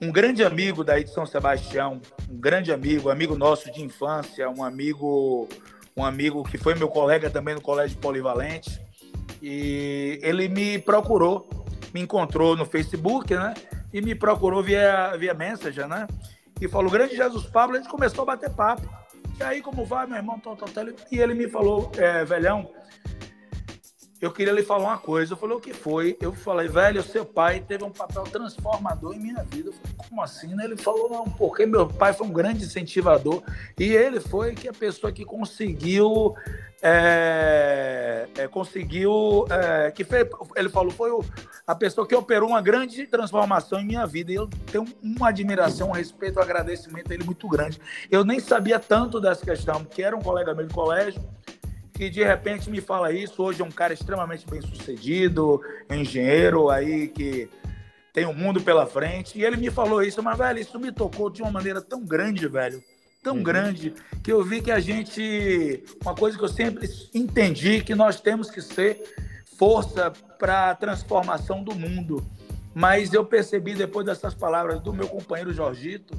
[0.01, 4.65] Um grande amigo daí de São Sebastião, um grande amigo, amigo nosso de infância, um
[4.65, 5.49] amigo,
[5.97, 8.81] um amigo que foi meu colega também no Colégio Polivalente,
[9.41, 11.49] e ele me procurou,
[11.95, 13.55] me encontrou no Facebook, né?
[13.93, 16.07] E me procurou via, via Messenger, né?
[16.61, 18.89] E falou, grande Jesus Pablo, a gente começou a bater papo.
[19.39, 20.41] E aí, como vai, meu irmão?
[21.11, 22.71] E ele me falou, é, velhão,
[24.23, 25.33] eu queria lhe falar uma coisa.
[25.33, 26.17] Eu falei, o que foi?
[26.21, 29.71] Eu falei, velho, seu pai teve um papel transformador em minha vida.
[29.71, 30.53] Eu falei, como assim?
[30.63, 33.43] Ele falou, não, porque meu pai foi um grande incentivador
[33.77, 36.37] e ele foi que a pessoa que conseguiu,
[36.81, 41.25] é, é, conseguiu, é, que fez, ele falou, foi o,
[41.67, 44.31] a pessoa que operou uma grande transformação em minha vida.
[44.31, 47.81] E eu tenho uma admiração, um respeito, um agradecimento a ele muito grande.
[48.09, 51.21] Eu nem sabia tanto dessa questão, porque era um colega meu de colégio,
[52.03, 53.41] que de repente me fala isso.
[53.41, 57.49] Hoje é um cara extremamente bem sucedido, engenheiro aí que
[58.13, 59.39] tem o um mundo pela frente.
[59.39, 62.49] E ele me falou isso, mas, velho, isso me tocou de uma maneira tão grande,
[62.49, 62.83] velho.
[63.23, 63.43] Tão uhum.
[63.45, 65.85] grande, que eu vi que a gente.
[66.05, 69.01] Uma coisa que eu sempre entendi, que nós temos que ser
[69.57, 72.27] força para a transformação do mundo.
[72.75, 76.19] Mas eu percebi depois dessas palavras do meu companheiro Jorgito,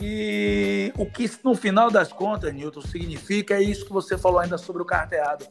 [0.00, 4.56] que o que no final das contas, Newton, significa é isso que você falou ainda
[4.56, 5.46] sobre o carteado.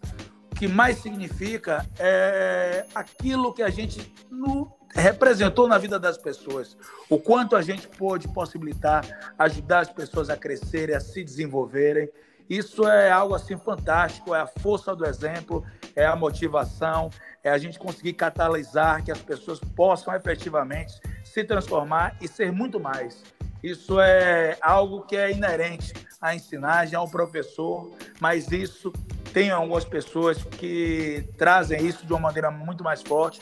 [0.51, 6.75] O que mais significa é aquilo que a gente no, representou na vida das pessoas.
[7.07, 9.05] O quanto a gente pôde possibilitar,
[9.37, 12.09] ajudar as pessoas a crescerem, a se desenvolverem.
[12.49, 15.63] Isso é algo assim fantástico, é a força do exemplo,
[15.95, 17.11] é a motivação,
[17.43, 22.79] é a gente conseguir catalisar que as pessoas possam efetivamente se transformar e ser muito
[22.79, 23.21] mais.
[23.63, 28.91] Isso é algo que é inerente à ensinagem, ao professor, mas isso
[29.33, 33.41] tem algumas pessoas que trazem isso de uma maneira muito mais forte.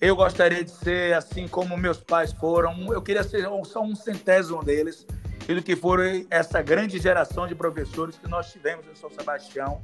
[0.00, 2.92] Eu gostaria de ser assim como meus pais foram.
[2.92, 5.06] Eu queria ser só um centésimo deles
[5.48, 9.80] e do que foram essa grande geração de professores que nós tivemos em São Sebastião.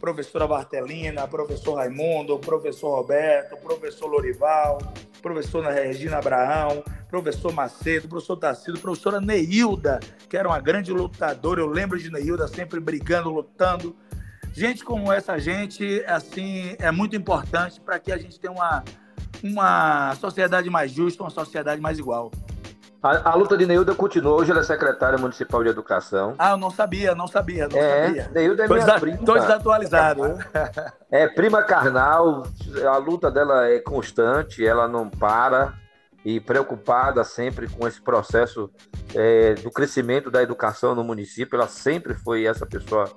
[0.00, 4.78] Professora Bartelina, professor Raimundo, professor Roberto, professor Lorival,
[5.26, 9.98] professora Regina Abraão, professor Macedo, professor Tarcísio, professora Neilda,
[10.28, 11.60] que era uma grande lutadora.
[11.60, 13.96] Eu lembro de Neilda sempre brigando, lutando.
[14.52, 18.84] Gente como essa gente, assim, é muito importante para que a gente tenha uma,
[19.42, 22.30] uma sociedade mais justa, uma sociedade mais igual.
[23.02, 24.34] A, a, luta de Neilda continua.
[24.34, 26.34] Hoje ela é secretária municipal de educação.
[26.38, 28.30] Ah, eu não sabia, não sabia, não é, sabia.
[28.34, 29.16] Neilda é minha prima.
[29.18, 30.22] Estou desatualizado.
[31.08, 32.42] É prima carnal,
[32.84, 35.74] a luta dela é constante, ela não para.
[36.24, 38.68] e preocupada sempre com esse processo
[39.14, 41.56] é, do crescimento da educação no município.
[41.56, 43.08] Ela sempre foi essa pessoa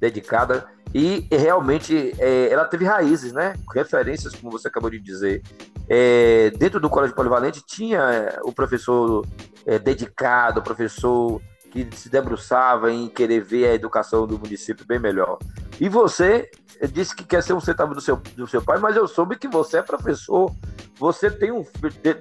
[0.00, 3.54] dedicada e realmente é, ela teve raízes, né?
[3.74, 5.42] Referências, como você acabou de dizer.
[5.88, 9.26] É, dentro do Colégio Polivalente tinha é, o professor
[9.66, 11.40] é, dedicado, o professor
[11.70, 15.38] que se debruçava em querer ver a educação do município bem melhor.
[15.78, 16.50] E você
[16.92, 19.48] disse que quer ser um centavo do seu, do seu pai, mas eu soube que
[19.48, 20.50] você é professor,
[20.98, 21.62] você tem, um,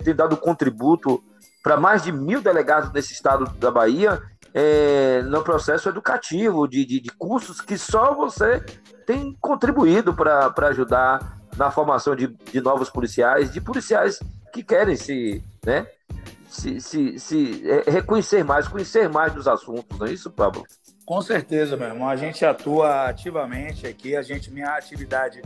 [0.03, 1.23] tem dado contributo
[1.63, 4.21] para mais de mil delegados nesse estado da Bahia
[4.57, 8.61] é, no processo educativo, de, de, de, cursos que só você
[9.05, 14.17] tem contribuído para ajudar na formação de, de novos policiais, de policiais
[14.53, 15.85] que querem se, né,
[16.47, 20.63] se, se, se é, reconhecer mais, conhecer mais dos assuntos, não é isso, Pablo?
[21.05, 22.07] Com certeza, meu irmão.
[22.07, 24.15] A gente atua ativamente aqui.
[24.15, 25.41] A gente, minha atividade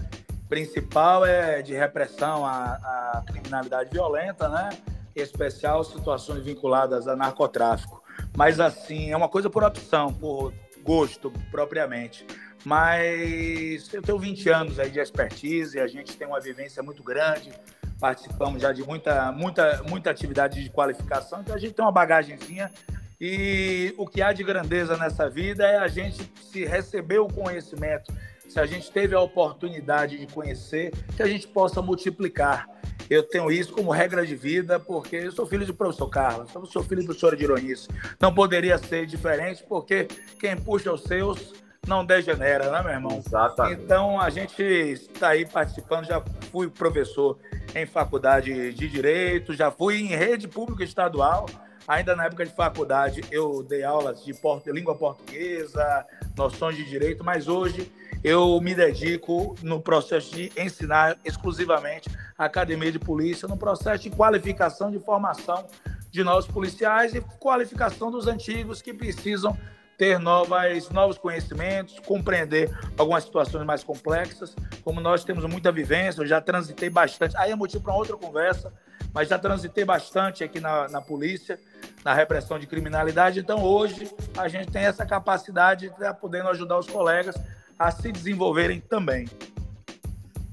[0.48, 4.70] principal é de repressão à, à criminalidade violenta, né?
[5.14, 8.02] Em especial situações vinculadas a narcotráfico.
[8.40, 12.26] Mas assim, é uma coisa por opção, por gosto propriamente.
[12.64, 17.52] Mas eu tenho 20 anos aí de expertise, a gente tem uma vivência muito grande,
[18.00, 22.72] participamos já de muita, muita, muita atividade de qualificação, então a gente tem uma bagagenzinha
[23.20, 28.10] e o que há de grandeza nessa vida é a gente se receber o conhecimento,
[28.50, 32.68] se a gente teve a oportunidade de conhecer, que a gente possa multiplicar.
[33.10, 36.66] Eu tenho isso como regra de vida, porque eu sou filho de professor Carlos, eu
[36.66, 37.88] sou filho do professor de Ironice.
[38.20, 40.08] Não poderia ser diferente, porque
[40.40, 41.54] quem puxa os seus
[41.88, 43.24] não degenera, né, meu irmão?
[43.26, 43.82] Exatamente.
[43.82, 46.22] Então, a gente está aí participando, já
[46.52, 47.40] fui professor
[47.74, 51.48] em faculdade de Direito, já fui em rede pública estadual,
[51.90, 54.32] Ainda na época de faculdade, eu dei aulas de
[54.72, 56.06] língua portuguesa,
[56.38, 57.92] noções de direito, mas hoje
[58.24, 64.10] eu me dedico no processo de ensinar exclusivamente a academia de polícia, no processo de
[64.10, 65.66] qualificação, de formação
[66.12, 69.58] de novos policiais e qualificação dos antigos que precisam
[69.98, 74.56] ter novas, novos conhecimentos, compreender algumas situações mais complexas.
[74.84, 77.36] Como nós temos muita vivência, eu já transitei bastante.
[77.38, 78.74] Aí é motivo para outra conversa,
[79.14, 81.60] mas já transitei bastante aqui na, na polícia
[82.04, 83.40] na repressão de criminalidade.
[83.42, 87.36] Então, hoje, a gente tem essa capacidade de estar podendo ajudar os colegas
[87.80, 89.26] a se desenvolverem também.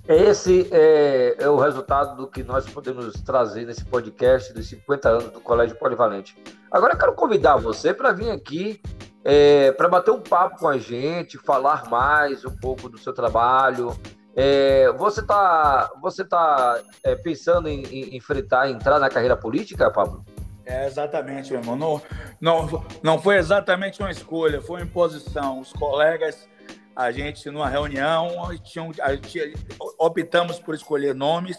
[0.08, 5.30] Esse é, é, o resultado do que nós podemos trazer nesse podcast dos 50 anos
[5.32, 6.38] do Colégio Polivalente.
[6.70, 8.80] Agora eu quero convidar você para vir aqui
[9.24, 13.98] é, para bater um papo com a gente, falar mais um pouco do seu trabalho.
[14.36, 20.24] É, você está você tá, é, pensando em, em enfrentar, entrar na carreira política, Pablo?
[20.64, 21.76] É, exatamente, meu irmão.
[21.76, 22.02] Não,
[22.40, 25.58] não, não foi exatamente uma escolha, foi uma imposição.
[25.58, 26.48] Os colegas,
[26.96, 29.52] a gente, numa reunião, tinham, a gente,
[29.98, 31.58] optamos por escolher nomes,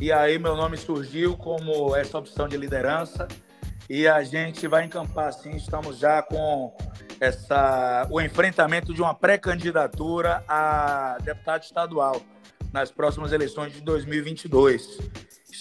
[0.00, 3.28] e aí meu nome surgiu como essa opção de liderança,
[3.88, 6.74] e a gente vai encampar, assim, estamos já com
[7.20, 12.22] essa, o enfrentamento de uma pré-candidatura a deputado estadual
[12.72, 15.10] nas próximas eleições de 2022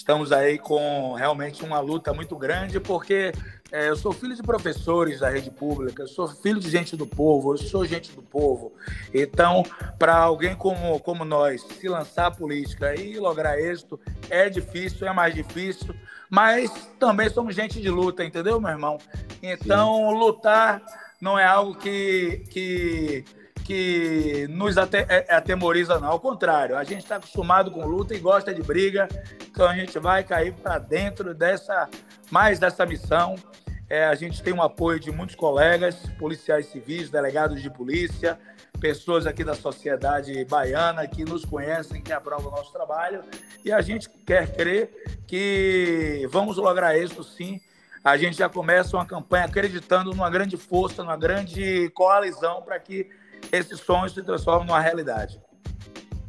[0.01, 3.31] estamos aí com realmente uma luta muito grande, porque
[3.71, 7.07] é, eu sou filho de professores da rede pública, eu sou filho de gente do
[7.07, 8.73] povo, eu sou gente do povo.
[9.13, 9.63] Então,
[9.97, 13.99] para alguém como, como nós se lançar a política e lograr êxito,
[14.29, 15.95] é difícil, é mais difícil,
[16.29, 16.69] mas
[16.99, 18.97] também somos gente de luta, entendeu, meu irmão?
[19.41, 20.15] Então, Sim.
[20.17, 20.81] lutar
[21.21, 23.25] não é algo que, que
[23.63, 26.09] que nos é, atemoriza, não.
[26.09, 29.07] Ao contrário, a gente está acostumado com luta e gosta de briga,
[29.43, 31.87] então a gente vai cair para dentro dessa
[32.29, 33.35] mais dessa missão.
[33.91, 38.39] É, a gente tem um apoio de muitos colegas, policiais civis, delegados de polícia,
[38.79, 43.21] pessoas aqui da sociedade baiana que nos conhecem, que aprovam o nosso trabalho,
[43.65, 47.59] e a gente quer crer que vamos lograr isso sim.
[48.01, 53.09] A gente já começa uma campanha acreditando numa grande força, numa grande coalizão para que
[53.51, 55.37] esses sonhos se transformam numa realidade.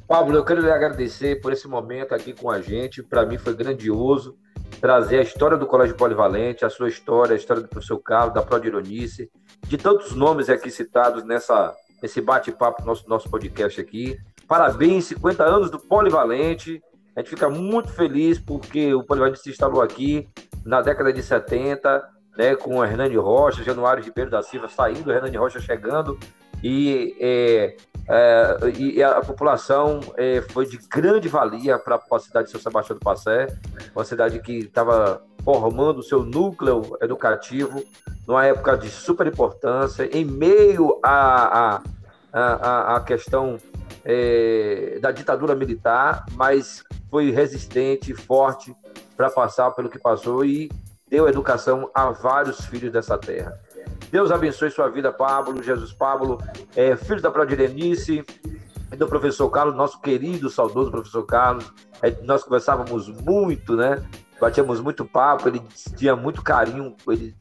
[0.09, 3.05] Pablo, eu quero lhe agradecer por esse momento aqui com a gente.
[3.05, 4.37] Para mim foi grandioso
[4.81, 8.43] trazer a história do Colégio Polivalente, a sua história, a história do professor Carlos, da
[8.43, 9.31] Prodironice,
[9.67, 14.19] de tantos nomes aqui citados nessa, nesse bate-papo nosso, nosso podcast aqui.
[14.49, 16.83] Parabéns, 50 anos do Polivalente.
[17.17, 20.29] A gente fica muito feliz porque o Polivalente se instalou aqui
[20.65, 22.03] na década de 70,
[22.37, 26.19] né, com o Hernani Rocha, Januário Ribeiro da Silva saindo, o Hernani Rocha chegando,
[26.63, 27.77] e, é,
[28.09, 32.97] é, e a população é, foi de grande valia para a cidade de São Sebastião
[32.97, 33.49] do Passé,
[33.95, 37.83] uma cidade que estava formando o seu núcleo educativo
[38.27, 41.83] numa época de super importância, em meio à
[42.33, 43.59] a, a, a, questão
[44.05, 48.75] é, da ditadura militar, mas foi resistente, forte
[49.17, 50.71] para passar pelo que passou e
[51.09, 53.61] deu educação a vários filhos dessa terra.
[54.13, 56.37] Deus abençoe sua vida, Pablo, Jesus Pablo,
[56.77, 58.23] é, filho da Prodirenice,
[58.99, 61.73] do professor Carlos, nosso querido, saudoso professor Carlos.
[62.03, 64.07] É, nós conversávamos muito, né?
[64.39, 65.63] Batíamos muito papo, ele
[65.97, 67.35] tinha muito carinho, ele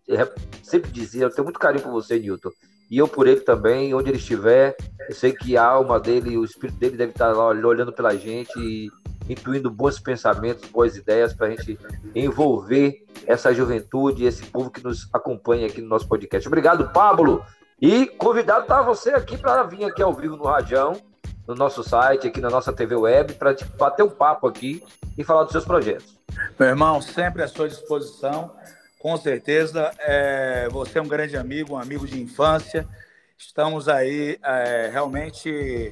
[0.63, 2.51] sempre dizia, eu tenho muito carinho por você, Newton.
[2.89, 4.73] E eu por ele também, onde ele estiver,
[5.09, 8.57] eu sei que a alma dele, o espírito dele deve estar lá olhando pela gente
[8.57, 8.89] e
[9.31, 11.79] intuindo bons pensamentos, boas ideias para a gente
[12.13, 16.47] envolver essa juventude, esse povo que nos acompanha aqui no nosso podcast.
[16.47, 17.43] Obrigado, Pablo.
[17.81, 21.01] E convidado está você aqui para vir aqui ao vivo no Radião,
[21.47, 24.83] no nosso site, aqui na nossa TV Web, para bater um papo aqui
[25.17, 26.19] e falar dos seus projetos.
[26.59, 28.51] Meu irmão, sempre à sua disposição.
[28.99, 32.87] Com certeza, é, você é um grande amigo, um amigo de infância.
[33.35, 35.89] Estamos aí é, realmente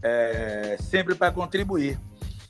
[0.00, 1.98] é, sempre para contribuir.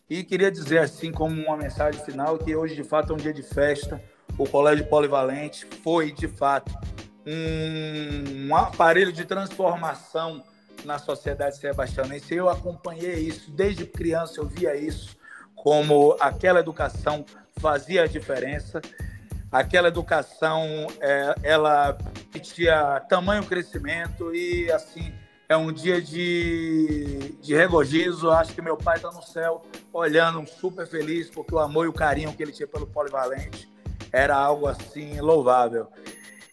[0.08, 3.32] E queria dizer, assim, como uma mensagem final, que hoje, de fato, é um dia
[3.32, 4.00] de festa.
[4.38, 6.72] O Colégio Polivalente foi, de fato,
[7.26, 10.44] um, aparelho de transformação
[10.84, 12.32] na sociedade sebastianense.
[12.32, 15.16] Eu acompanhei isso desde criança, eu via isso
[15.56, 17.24] como aquela educação
[17.58, 18.80] fazia a diferença.
[19.50, 21.98] Aquela educação, é, ela
[22.40, 25.12] tinha tamanho crescimento e, assim,
[25.48, 28.30] é um dia de, de regozijo.
[28.30, 31.92] Acho que meu pai está no céu olhando super feliz, porque o amor e o
[31.92, 33.68] carinho que ele tinha pelo Polivalente
[34.12, 35.88] era algo assim louvável.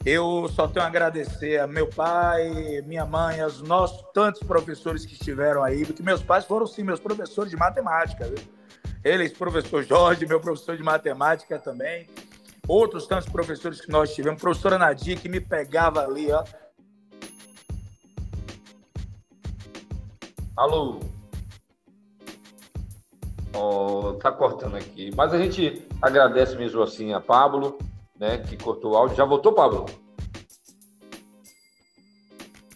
[0.05, 5.13] Eu só tenho a agradecer a meu pai, minha mãe, aos nossos tantos professores que
[5.13, 8.39] estiveram aí, porque meus pais foram sim meus professores de matemática, viu?
[9.01, 12.09] Eles, professor Jorge, meu professor de matemática também.
[12.67, 16.43] Outros tantos professores que nós tivemos, professora Nadir, que me pegava ali, ó,
[20.55, 20.99] Alô?
[23.55, 25.11] Oh, tá cortando aqui.
[25.15, 27.77] Mas a gente agradece mesmo assim a Pablo,
[28.19, 29.17] né, que cortou o áudio.
[29.17, 29.85] Já voltou, Pablo?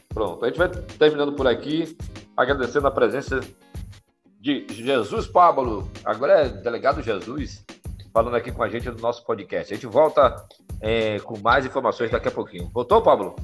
[0.09, 1.95] Pronto, a gente vai terminando por aqui,
[2.35, 3.39] agradecendo a presença
[4.39, 7.63] de Jesus Pablo, agora é delegado Jesus,
[8.11, 9.71] falando aqui com a gente no nosso podcast.
[9.71, 10.47] A gente volta
[10.81, 12.69] é, com mais informações daqui a pouquinho.
[12.73, 13.35] Voltou, Pablo?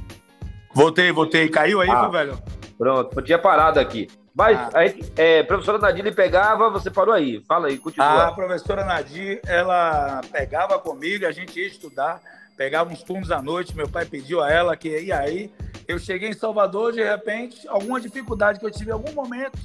[0.73, 1.49] Voltei, voltei.
[1.49, 2.39] Caiu aí, ah, velho?
[2.83, 4.09] Pronto, tinha parado aqui.
[4.35, 4.71] Mas ah.
[4.75, 7.41] a é, professora Nadir ele pegava, você parou aí.
[7.47, 8.25] Fala aí, continua.
[8.27, 12.19] A professora Nadir, ela pegava comigo, a gente ia estudar,
[12.57, 15.49] pegava uns turnos à noite, meu pai pediu a ela que ia aí.
[15.87, 19.57] Eu cheguei em Salvador, de repente, alguma dificuldade que eu tive em algum momento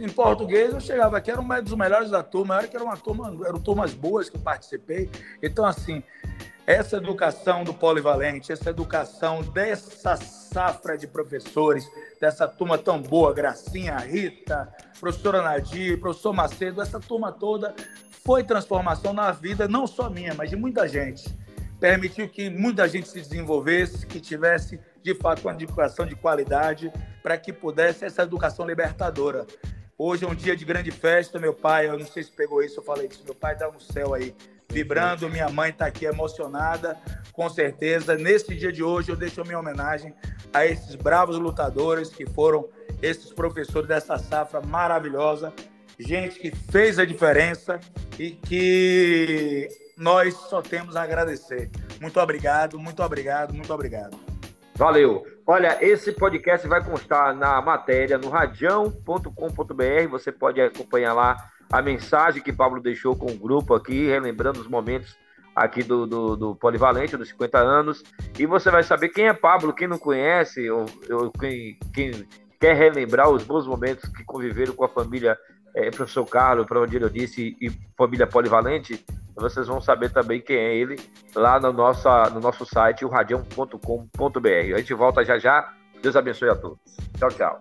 [0.00, 2.96] em português, eu chegava aqui, era um dos melhores da turma, era que era uma
[2.96, 5.08] turma, eram turmas boas que eu participei.
[5.42, 6.02] Então, assim,
[6.68, 11.88] essa educação do polivalente, essa educação dessa safra de professores,
[12.20, 17.74] dessa turma tão boa, Gracinha, Rita, professora Nadir, professor Macedo, essa turma toda
[18.28, 21.34] foi transformação na vida, não só minha, mas de muita gente.
[21.80, 26.92] Permitiu que muita gente se desenvolvesse, que tivesse, de fato, uma educação de qualidade,
[27.22, 29.46] para que pudesse essa educação libertadora.
[29.96, 32.80] Hoje é um dia de grande festa, meu pai, eu não sei se pegou isso,
[32.80, 34.34] eu falei isso, meu pai está no céu aí,
[34.70, 35.28] vibrando.
[35.28, 36.96] Minha mãe está aqui emocionada,
[37.32, 38.16] com certeza.
[38.16, 40.14] Nesse dia de hoje, eu deixo a minha homenagem
[40.52, 42.68] a esses bravos lutadores que foram
[43.02, 45.52] esses professores dessa safra maravilhosa,
[45.98, 47.78] gente que fez a diferença
[48.18, 51.70] e que nós só temos a agradecer.
[52.00, 54.16] Muito obrigado, muito obrigado, muito obrigado.
[54.74, 55.26] Valeu.
[55.44, 60.08] Olha, esse podcast vai constar na matéria no radião.com.br.
[60.10, 64.68] Você pode acompanhar lá a mensagem que Pablo deixou com o grupo aqui, relembrando os
[64.68, 65.16] momentos
[65.54, 68.02] aqui do, do, do, Polivalente, dos 50 anos.
[68.38, 72.26] E você vai saber quem é Pablo, quem não conhece, ou, ou quem, quem,
[72.60, 75.36] quer relembrar os bons momentos que conviveram com a família
[75.74, 79.04] é, Professor Carlos, para onde eu disse, e família Polivalente.
[79.36, 80.96] Vocês vão saber também quem é ele
[81.34, 84.74] lá no, nossa, no nosso site, o radião.com.br.
[84.74, 85.72] A gente volta já já.
[86.02, 86.78] Deus abençoe a todos.
[87.18, 87.60] Tchau, tchau.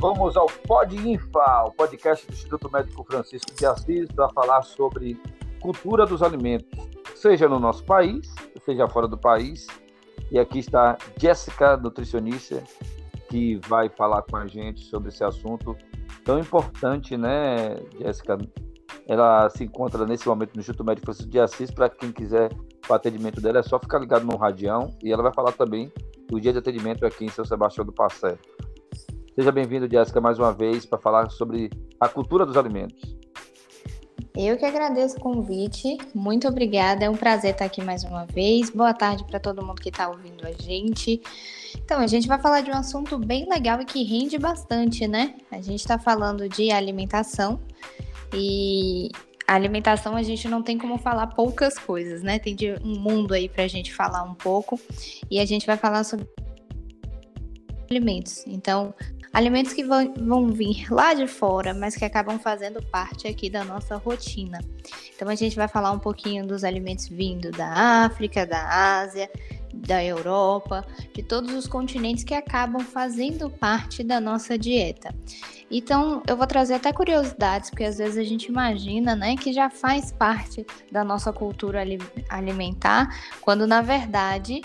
[0.00, 5.20] Vamos ao Pod Infa, o podcast do Instituto Médico Francisco de Assis, para falar sobre
[5.60, 6.68] cultura dos alimentos,
[7.14, 9.66] seja no nosso país, seja fora do país.
[10.30, 12.62] E aqui está Jéssica, nutricionista,
[13.28, 15.76] que vai falar com a gente sobre esse assunto
[16.24, 18.38] tão importante, né, Jéssica?
[19.06, 21.70] Ela se encontra nesse momento no Instituto Médico Francisco de Assis.
[21.70, 22.50] Para quem quiser
[22.88, 24.96] o atendimento dela, é só ficar ligado no Radião.
[25.02, 25.92] E ela vai falar também
[26.28, 28.38] do dia de atendimento aqui em São Sebastião do Passé.
[29.40, 33.16] Seja bem-vindo, Jéssica, mais uma vez para falar sobre a cultura dos alimentos.
[34.36, 35.96] Eu que agradeço o convite.
[36.14, 37.06] Muito obrigada.
[37.06, 38.68] É um prazer estar aqui mais uma vez.
[38.68, 41.22] Boa tarde para todo mundo que está ouvindo a gente.
[41.74, 45.36] Então, a gente vai falar de um assunto bem legal e que rende bastante, né?
[45.50, 47.62] A gente está falando de alimentação
[48.34, 49.08] e
[49.48, 52.38] alimentação a gente não tem como falar poucas coisas, né?
[52.38, 54.78] Tem um mundo aí para a gente falar um pouco
[55.30, 56.28] e a gente vai falar sobre
[57.90, 58.44] alimentos.
[58.46, 58.94] Então,
[59.32, 63.64] alimentos que vão, vão vir lá de fora, mas que acabam fazendo parte aqui da
[63.64, 64.60] nossa rotina.
[65.14, 69.30] Então, a gente vai falar um pouquinho dos alimentos vindo da África, da Ásia,
[69.72, 75.14] da Europa, de todos os continentes que acabam fazendo parte da nossa dieta.
[75.70, 79.70] Então, eu vou trazer até curiosidades, porque às vezes a gente imagina, né, que já
[79.70, 81.84] faz parte da nossa cultura
[82.28, 83.08] alimentar,
[83.40, 84.62] quando na verdade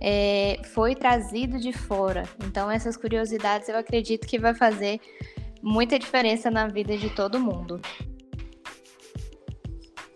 [0.00, 2.24] é, foi trazido de fora.
[2.44, 5.00] Então, essas curiosidades eu acredito que vai fazer
[5.62, 7.80] muita diferença na vida de todo mundo.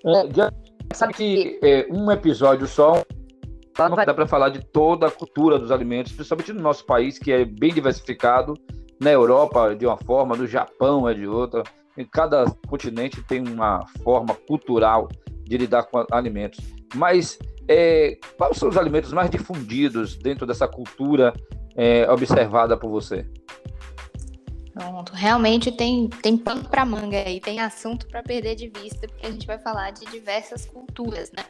[0.05, 3.03] É, sabe que é, um episódio só
[3.79, 7.31] não dar para falar de toda a cultura dos alimentos, principalmente no nosso país, que
[7.31, 8.55] é bem diversificado.
[8.99, 11.63] Na Europa, de uma forma, no Japão é de outra.
[11.99, 15.09] Em cada continente tem uma forma cultural
[15.45, 16.61] de lidar com alimentos.
[16.95, 17.39] Mas
[17.69, 21.33] é, quais são os alimentos mais difundidos dentro dessa cultura
[21.77, 23.27] é, observada por você?
[24.73, 29.27] Pronto, realmente tem, tem pano para manga aí, tem assunto para perder de vista, porque
[29.27, 31.45] a gente vai falar de diversas culturas, né?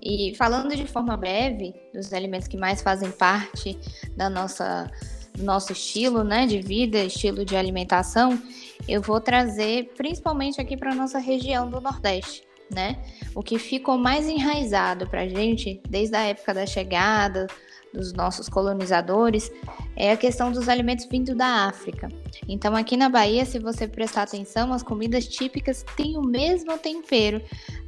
[0.00, 3.78] E falando de forma breve dos alimentos que mais fazem parte
[4.16, 4.90] da nossa
[5.34, 8.42] do nosso estilo, né, de vida, estilo de alimentação,
[8.88, 12.98] eu vou trazer principalmente aqui para nossa região do Nordeste né?
[13.34, 17.46] O que ficou mais enraizado para a gente desde a época da chegada
[17.92, 19.50] dos nossos colonizadores
[19.96, 22.08] é a questão dos alimentos vindo da África.
[22.46, 27.42] Então, aqui na Bahia, se você prestar atenção, as comidas típicas têm o mesmo tempero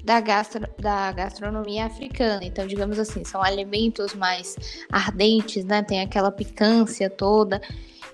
[0.04, 2.44] da, gastro, da gastronomia africana.
[2.44, 4.56] Então, digamos assim, são alimentos mais
[4.90, 5.82] ardentes, né?
[5.82, 7.60] Tem aquela picância toda.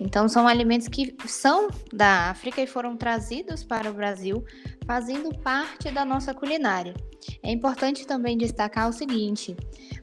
[0.00, 4.44] Então, são alimentos que são da África e foram trazidos para o Brasil,
[4.86, 6.94] fazendo parte da nossa culinária.
[7.42, 9.56] É importante também destacar o seguinte: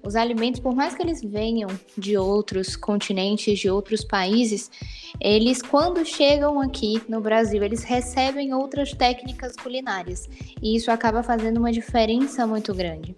[0.06, 4.70] os alimentos, por mais que eles venham de outros continentes, de outros países,
[5.22, 10.28] eles, quando chegam aqui no Brasil, eles recebem outras técnicas culinárias
[10.62, 13.16] e isso acaba fazendo uma diferença muito grande.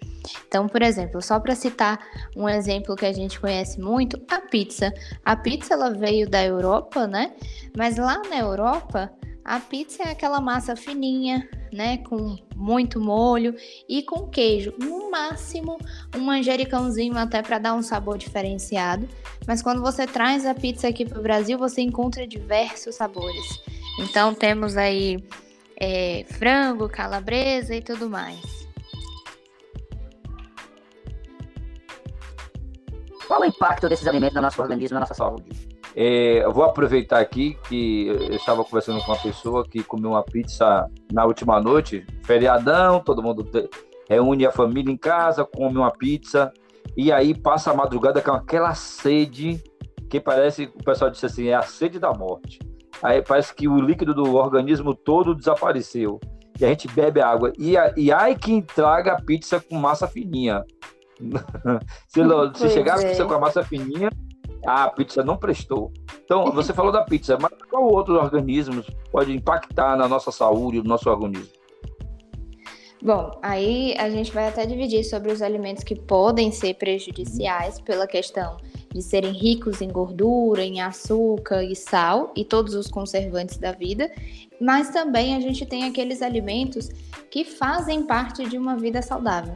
[0.47, 1.99] Então, por exemplo, só para citar
[2.35, 4.93] um exemplo que a gente conhece muito, a pizza.
[5.23, 7.33] A pizza ela veio da Europa, né?
[7.75, 9.11] Mas lá na Europa,
[9.43, 13.53] a pizza é aquela massa fininha, né, com muito molho
[13.87, 14.73] e com queijo.
[14.79, 15.77] No máximo,
[16.15, 19.07] um manjericãozinho até para dar um sabor diferenciado.
[19.45, 23.61] Mas quando você traz a pizza aqui para o Brasil, você encontra diversos sabores.
[23.99, 25.23] Então temos aí
[25.79, 28.64] é, frango, calabresa e tudo mais.
[33.27, 35.49] Qual o impacto desses alimentos no nosso organismo, na nossa saúde?
[35.95, 40.23] É, eu vou aproveitar aqui que eu estava conversando com uma pessoa que comeu uma
[40.23, 43.47] pizza na última noite, feriadão, todo mundo
[44.09, 46.51] reúne a família em casa, come uma pizza
[46.95, 49.63] e aí passa a madrugada com aquela sede
[50.09, 52.59] que parece, o pessoal disse assim, é a sede da morte.
[53.01, 56.19] Aí parece que o líquido do organismo todo desapareceu.
[56.59, 57.51] E a gente bebe água.
[57.57, 60.63] E, e ai quem traga a pizza com massa fininha.
[62.07, 62.21] se,
[62.59, 63.25] se chegar a pizza é.
[63.25, 64.09] com a massa fininha,
[64.65, 65.91] a pizza não prestou.
[66.23, 70.85] Então, você falou da pizza, mas qual outros organismos pode impactar na nossa saúde, no
[70.85, 71.47] nosso organismo?
[73.05, 78.07] Bom, aí a gente vai até dividir sobre os alimentos que podem ser prejudiciais pela
[78.07, 78.57] questão
[78.91, 84.09] de serem ricos em gordura, em açúcar e sal e todos os conservantes da vida,
[84.59, 86.89] mas também a gente tem aqueles alimentos
[87.29, 89.55] que fazem parte de uma vida saudável.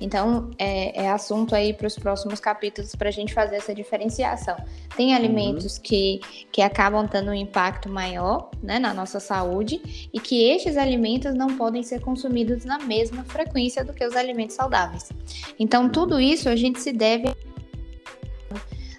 [0.00, 4.56] Então, é, é assunto aí para os próximos capítulos para a gente fazer essa diferenciação.
[4.96, 5.16] Tem uhum.
[5.16, 5.82] alimentos uhum.
[5.82, 6.20] que,
[6.52, 11.56] que acabam tendo um impacto maior né, na nossa saúde e que estes alimentos não
[11.56, 15.10] podem ser consumidos na mesma frequência do que os alimentos saudáveis.
[15.58, 17.34] Então, tudo isso a gente se deve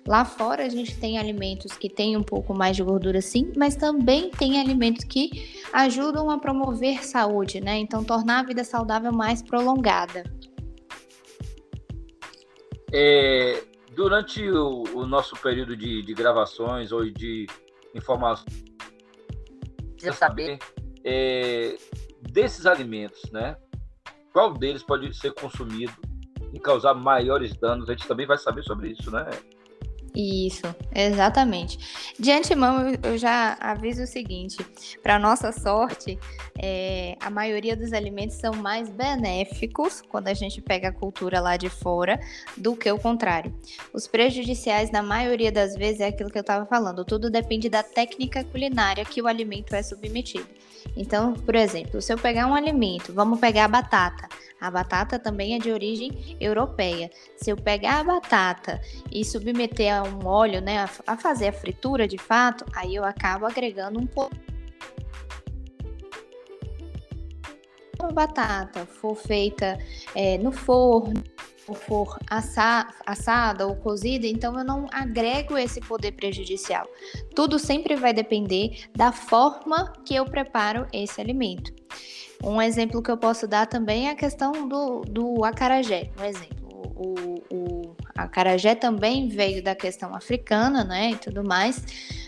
[0.07, 3.75] Lá fora a gente tem alimentos que têm um pouco mais de gordura sim, mas
[3.75, 7.77] também tem alimentos que ajudam a promover saúde, né?
[7.77, 10.23] Então tornar a vida saudável mais prolongada.
[12.93, 13.61] É,
[13.93, 17.45] durante o, o, nosso período de, de, gravações ou de
[17.93, 18.63] informações,
[19.91, 20.57] precisa saber
[21.03, 21.75] é,
[22.21, 23.57] desses alimentos, né?
[24.31, 25.91] Qual deles pode ser consumido
[26.53, 27.89] e causar maiores danos?
[27.89, 29.25] A gente também vai saber sobre isso, né?
[30.19, 30.63] Isso,
[30.95, 31.77] exatamente.
[32.17, 34.57] De antemão, eu já aviso o seguinte:
[35.03, 36.17] para nossa sorte,
[36.57, 41.55] é, a maioria dos alimentos são mais benéficos quando a gente pega a cultura lá
[41.55, 42.19] de fora
[42.57, 43.53] do que o contrário.
[43.93, 47.83] Os prejudiciais, na maioria das vezes, é aquilo que eu estava falando: tudo depende da
[47.83, 50.47] técnica culinária que o alimento é submetido.
[50.95, 54.27] Então, por exemplo, se eu pegar um alimento, vamos pegar a batata.
[54.59, 57.09] A batata também é de origem europeia.
[57.35, 58.81] Se eu pegar a batata
[59.11, 63.45] e submeter a um óleo, né, a fazer a fritura de fato, aí eu acabo
[63.45, 64.35] agregando um pouco.
[67.99, 69.77] A batata for feita
[70.15, 71.23] é, no forno,
[71.67, 76.87] ou for assa, assada ou cozida, então eu não agrego esse poder prejudicial.
[77.35, 81.73] Tudo sempre vai depender da forma que eu preparo esse alimento.
[82.43, 86.11] Um exemplo que eu posso dar também é a questão do, do acarajé.
[86.19, 91.83] Um exemplo, o, o acarajé também veio da questão africana, né, e tudo mais,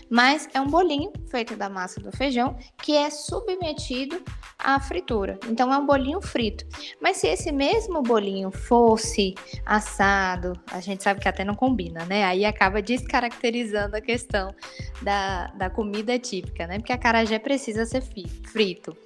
[0.08, 4.22] mas é um bolinho feito da massa do feijão que é submetido
[4.62, 5.38] à fritura.
[5.48, 6.64] Então é um bolinho frito.
[7.00, 9.34] Mas se esse mesmo bolinho fosse
[9.64, 12.24] assado, a gente sabe que até não combina, né?
[12.24, 14.54] Aí acaba descaracterizando a questão
[15.02, 16.78] da, da comida típica, né?
[16.78, 18.96] Porque a carajé precisa ser frito.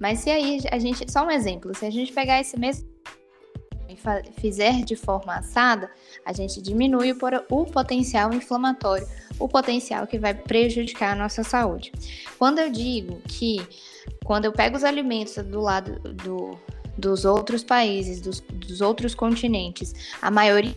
[0.00, 2.94] Mas se aí a gente, só um exemplo, se a gente pegar esse mesmo
[4.38, 5.90] fizer de forma assada,
[6.24, 7.16] a gente diminui
[7.50, 9.06] o potencial inflamatório,
[9.38, 11.92] o potencial que vai prejudicar a nossa saúde.
[12.38, 13.66] Quando eu digo que,
[14.24, 16.58] quando eu pego os alimentos do lado do,
[16.98, 20.74] dos outros países, dos, dos outros continentes, a maioria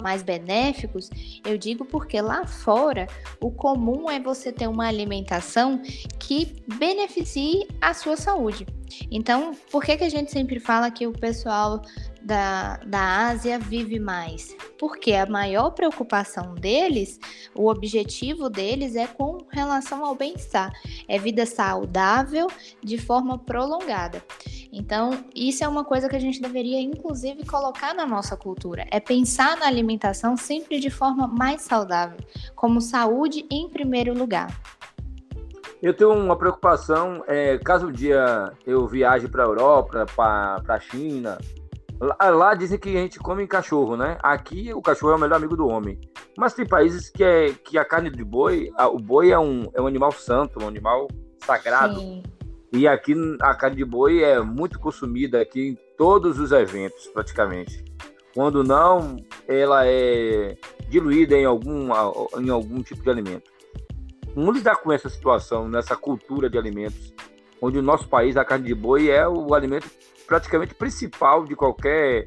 [0.00, 1.10] mais benéficos,
[1.44, 3.06] eu digo porque lá fora
[3.40, 5.82] o comum é você ter uma alimentação
[6.18, 8.66] que beneficie a sua saúde.
[9.10, 11.82] Então, por que, que a gente sempre fala que o pessoal
[12.24, 14.56] da, da Ásia vive mais?
[14.78, 17.18] Porque a maior preocupação deles,
[17.54, 20.72] o objetivo deles é com relação ao bem-estar,
[21.08, 22.46] é vida saudável
[22.82, 24.22] de forma prolongada.
[24.72, 28.86] Então, isso é uma coisa que a gente deveria, inclusive, colocar na nossa cultura.
[28.90, 32.18] É pensar na alimentação sempre de forma mais saudável,
[32.56, 34.48] como saúde em primeiro lugar.
[35.82, 40.80] Eu tenho uma preocupação, é, caso um dia eu viaje para a Europa, para a
[40.80, 41.38] China,
[42.02, 44.18] lá, lá, dizem que a gente come cachorro, né?
[44.22, 46.00] Aqui o cachorro é o melhor amigo do homem.
[46.36, 49.70] Mas tem países que, é, que a carne de boi, a, o boi é um,
[49.72, 51.06] é um animal santo, um animal
[51.38, 52.00] sagrado.
[52.00, 52.22] Sim.
[52.72, 57.84] E aqui a carne de boi é muito consumida aqui em todos os eventos, praticamente.
[58.34, 60.56] Quando não, ela é
[60.88, 61.90] diluída em algum,
[62.40, 63.52] em algum tipo de alimento.
[64.34, 67.12] Como lidar com essa situação, nessa cultura de alimentos,
[67.60, 69.88] onde no nosso país a carne de boi é o alimento
[70.32, 72.26] praticamente principal de qualquer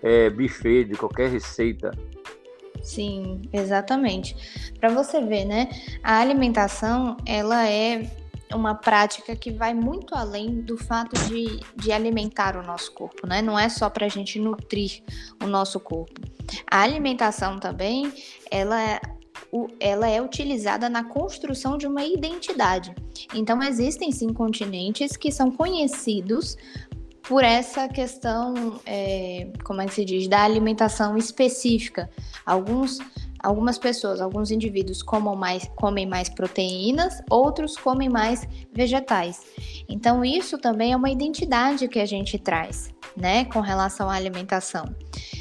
[0.00, 1.90] é, buffet, de qualquer receita.
[2.80, 4.72] Sim, exatamente.
[4.78, 5.68] Para você ver, né?
[6.00, 8.08] A alimentação ela é
[8.54, 13.42] uma prática que vai muito além do fato de, de alimentar o nosso corpo, né?
[13.42, 15.02] Não é só para a gente nutrir
[15.42, 16.20] o nosso corpo.
[16.70, 18.12] A alimentação também,
[18.48, 19.00] ela é
[19.80, 22.94] ela é utilizada na construção de uma identidade.
[23.34, 26.56] Então, existem sim continentes que são conhecidos
[27.30, 32.10] por essa questão, é, como é que se diz, da alimentação específica.
[32.44, 32.98] Alguns,
[33.38, 35.00] algumas pessoas, alguns indivíduos
[35.36, 39.42] mais, comem mais proteínas, outros comem mais vegetais.
[39.88, 44.92] Então, isso também é uma identidade que a gente traz, né, com relação à alimentação.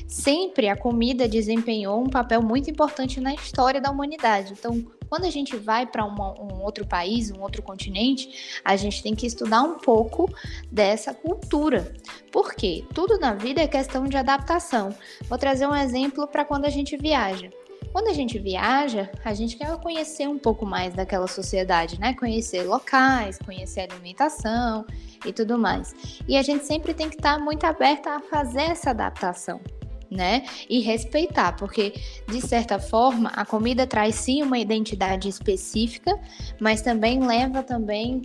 [0.09, 4.53] Sempre a comida desempenhou um papel muito importante na história da humanidade.
[4.53, 9.13] Então, quando a gente vai para um outro país, um outro continente, a gente tem
[9.13, 10.27] que estudar um pouco
[10.71, 11.93] dessa cultura.
[12.31, 12.83] Por quê?
[12.91, 14.89] Tudo na vida é questão de adaptação.
[15.25, 17.51] Vou trazer um exemplo para quando a gente viaja.
[17.91, 22.15] Quando a gente viaja, a gente quer conhecer um pouco mais daquela sociedade, né?
[22.15, 24.87] Conhecer locais, conhecer alimentação
[25.23, 25.93] e tudo mais.
[26.27, 29.61] E a gente sempre tem que estar muito aberta a fazer essa adaptação
[30.09, 30.45] né?
[30.69, 31.93] E respeitar, porque
[32.27, 36.19] de certa forma a comida traz sim uma identidade específica,
[36.59, 38.21] mas também leva também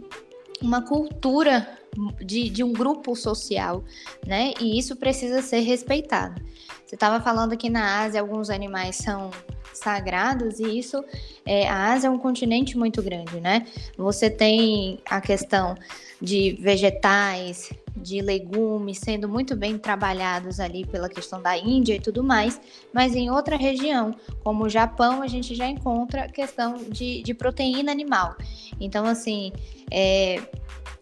[0.61, 1.79] uma cultura
[2.21, 3.85] de, de um grupo social,
[4.27, 4.53] né?
[4.61, 6.41] E isso precisa ser respeitado.
[6.87, 9.31] Você estava falando que na Ásia alguns animais são
[9.73, 11.05] sagrados e isso
[11.45, 13.67] é, a Ásia é um continente muito grande, né?
[13.97, 15.75] Você tem a questão
[16.21, 22.23] de vegetais, de legumes sendo muito bem trabalhados ali pela questão da Índia e tudo
[22.23, 22.61] mais,
[22.93, 27.93] mas em outra região, como o Japão, a gente já encontra questão de, de proteína
[27.93, 28.37] animal.
[28.81, 29.53] Então, assim,
[29.91, 30.41] é,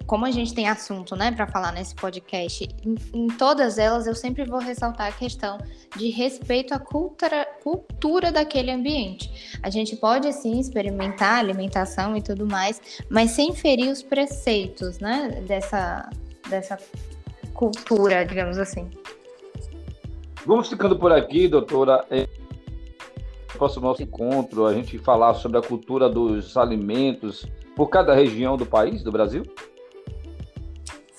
[0.07, 4.15] como a gente tem assunto, né, para falar nesse podcast, em, em, todas elas eu
[4.15, 5.59] sempre vou ressaltar a questão
[5.97, 9.59] de respeito à cultura, cultura daquele ambiente.
[9.63, 15.43] A gente pode sim experimentar alimentação e tudo mais, mas sem ferir os preceitos, né,
[15.47, 16.09] dessa,
[16.49, 16.79] dessa
[17.55, 18.91] cultura, digamos assim.
[20.45, 22.05] Vamos ficando por aqui, doutora.
[22.11, 22.29] É,
[23.63, 27.47] próximo nosso encontro, a gente falar sobre a cultura dos alimentos
[27.77, 29.45] por cada região do país, do Brasil?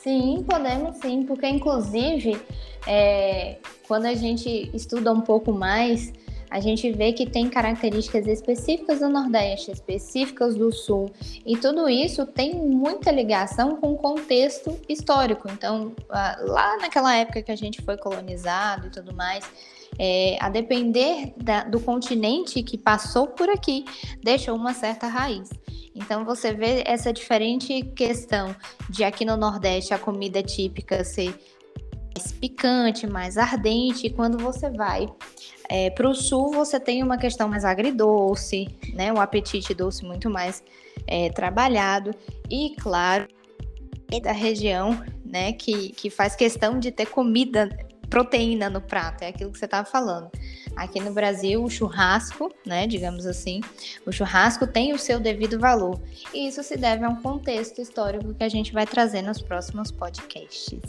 [0.04, 2.38] Sim, podemos sim, porque inclusive
[2.86, 6.12] é, quando a gente estuda um pouco mais,
[6.50, 11.10] a gente vê que tem características específicas do Nordeste, específicas do Sul,
[11.46, 15.50] e tudo isso tem muita ligação com o contexto histórico.
[15.50, 19.50] Então, lá naquela época que a gente foi colonizado e tudo mais,
[19.98, 23.86] é, a depender da, do continente que passou por aqui,
[24.22, 25.50] deixou uma certa raiz.
[25.96, 28.56] Então você vê essa diferente questão
[28.90, 31.34] de aqui no Nordeste a comida típica ser
[32.16, 35.08] mais picante, mais ardente, e quando você vai
[35.70, 39.12] é, para o sul, você tem uma questão mais agridoce, né?
[39.12, 40.64] O apetite doce muito mais
[41.08, 42.12] é, trabalhado.
[42.50, 43.28] E, claro,
[44.22, 45.54] da região, né?
[45.54, 47.70] Que, que faz questão de ter comida,
[48.14, 49.24] proteína no prato.
[49.24, 50.30] É aquilo que você estava falando.
[50.76, 52.86] Aqui no Brasil, o churrasco, né?
[52.86, 53.60] Digamos assim,
[54.06, 56.00] o churrasco tem o seu devido valor.
[56.32, 59.92] E isso se deve a um contexto histórico que a gente vai trazer nos próximos
[59.92, 60.80] podcasts.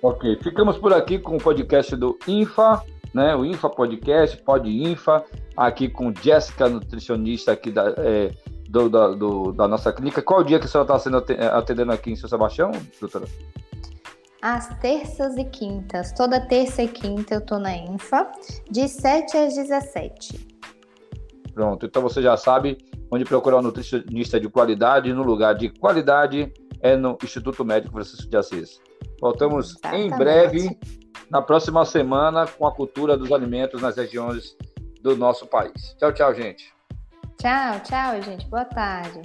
[0.00, 3.36] Ok, ficamos por aqui com o podcast do INFA né?
[3.36, 5.22] O Infa Podcast, Pod Infa,
[5.54, 8.30] aqui com Jéssica, nutricionista aqui da, é,
[8.70, 10.22] do, da, do, da nossa clínica.
[10.22, 13.26] Qual o dia que a senhora está atendendo aqui em São Sebastião, doutora?
[14.42, 16.12] Às terças e quintas.
[16.12, 18.30] Toda terça e quinta eu tô na Infa,
[18.68, 20.48] de 7 às 17.
[21.54, 22.76] Pronto, então você já sabe
[23.10, 28.28] onde procurar um nutricionista de qualidade, no lugar de qualidade é no Instituto Médico Francisco
[28.28, 28.80] de Assis.
[29.20, 30.14] Voltamos Exatamente.
[30.14, 30.78] em breve
[31.30, 34.56] na próxima semana com a cultura dos alimentos nas regiões
[35.00, 35.94] do nosso país.
[35.98, 36.74] Tchau, tchau, gente.
[37.38, 38.48] Tchau, tchau, gente.
[38.48, 39.22] Boa tarde.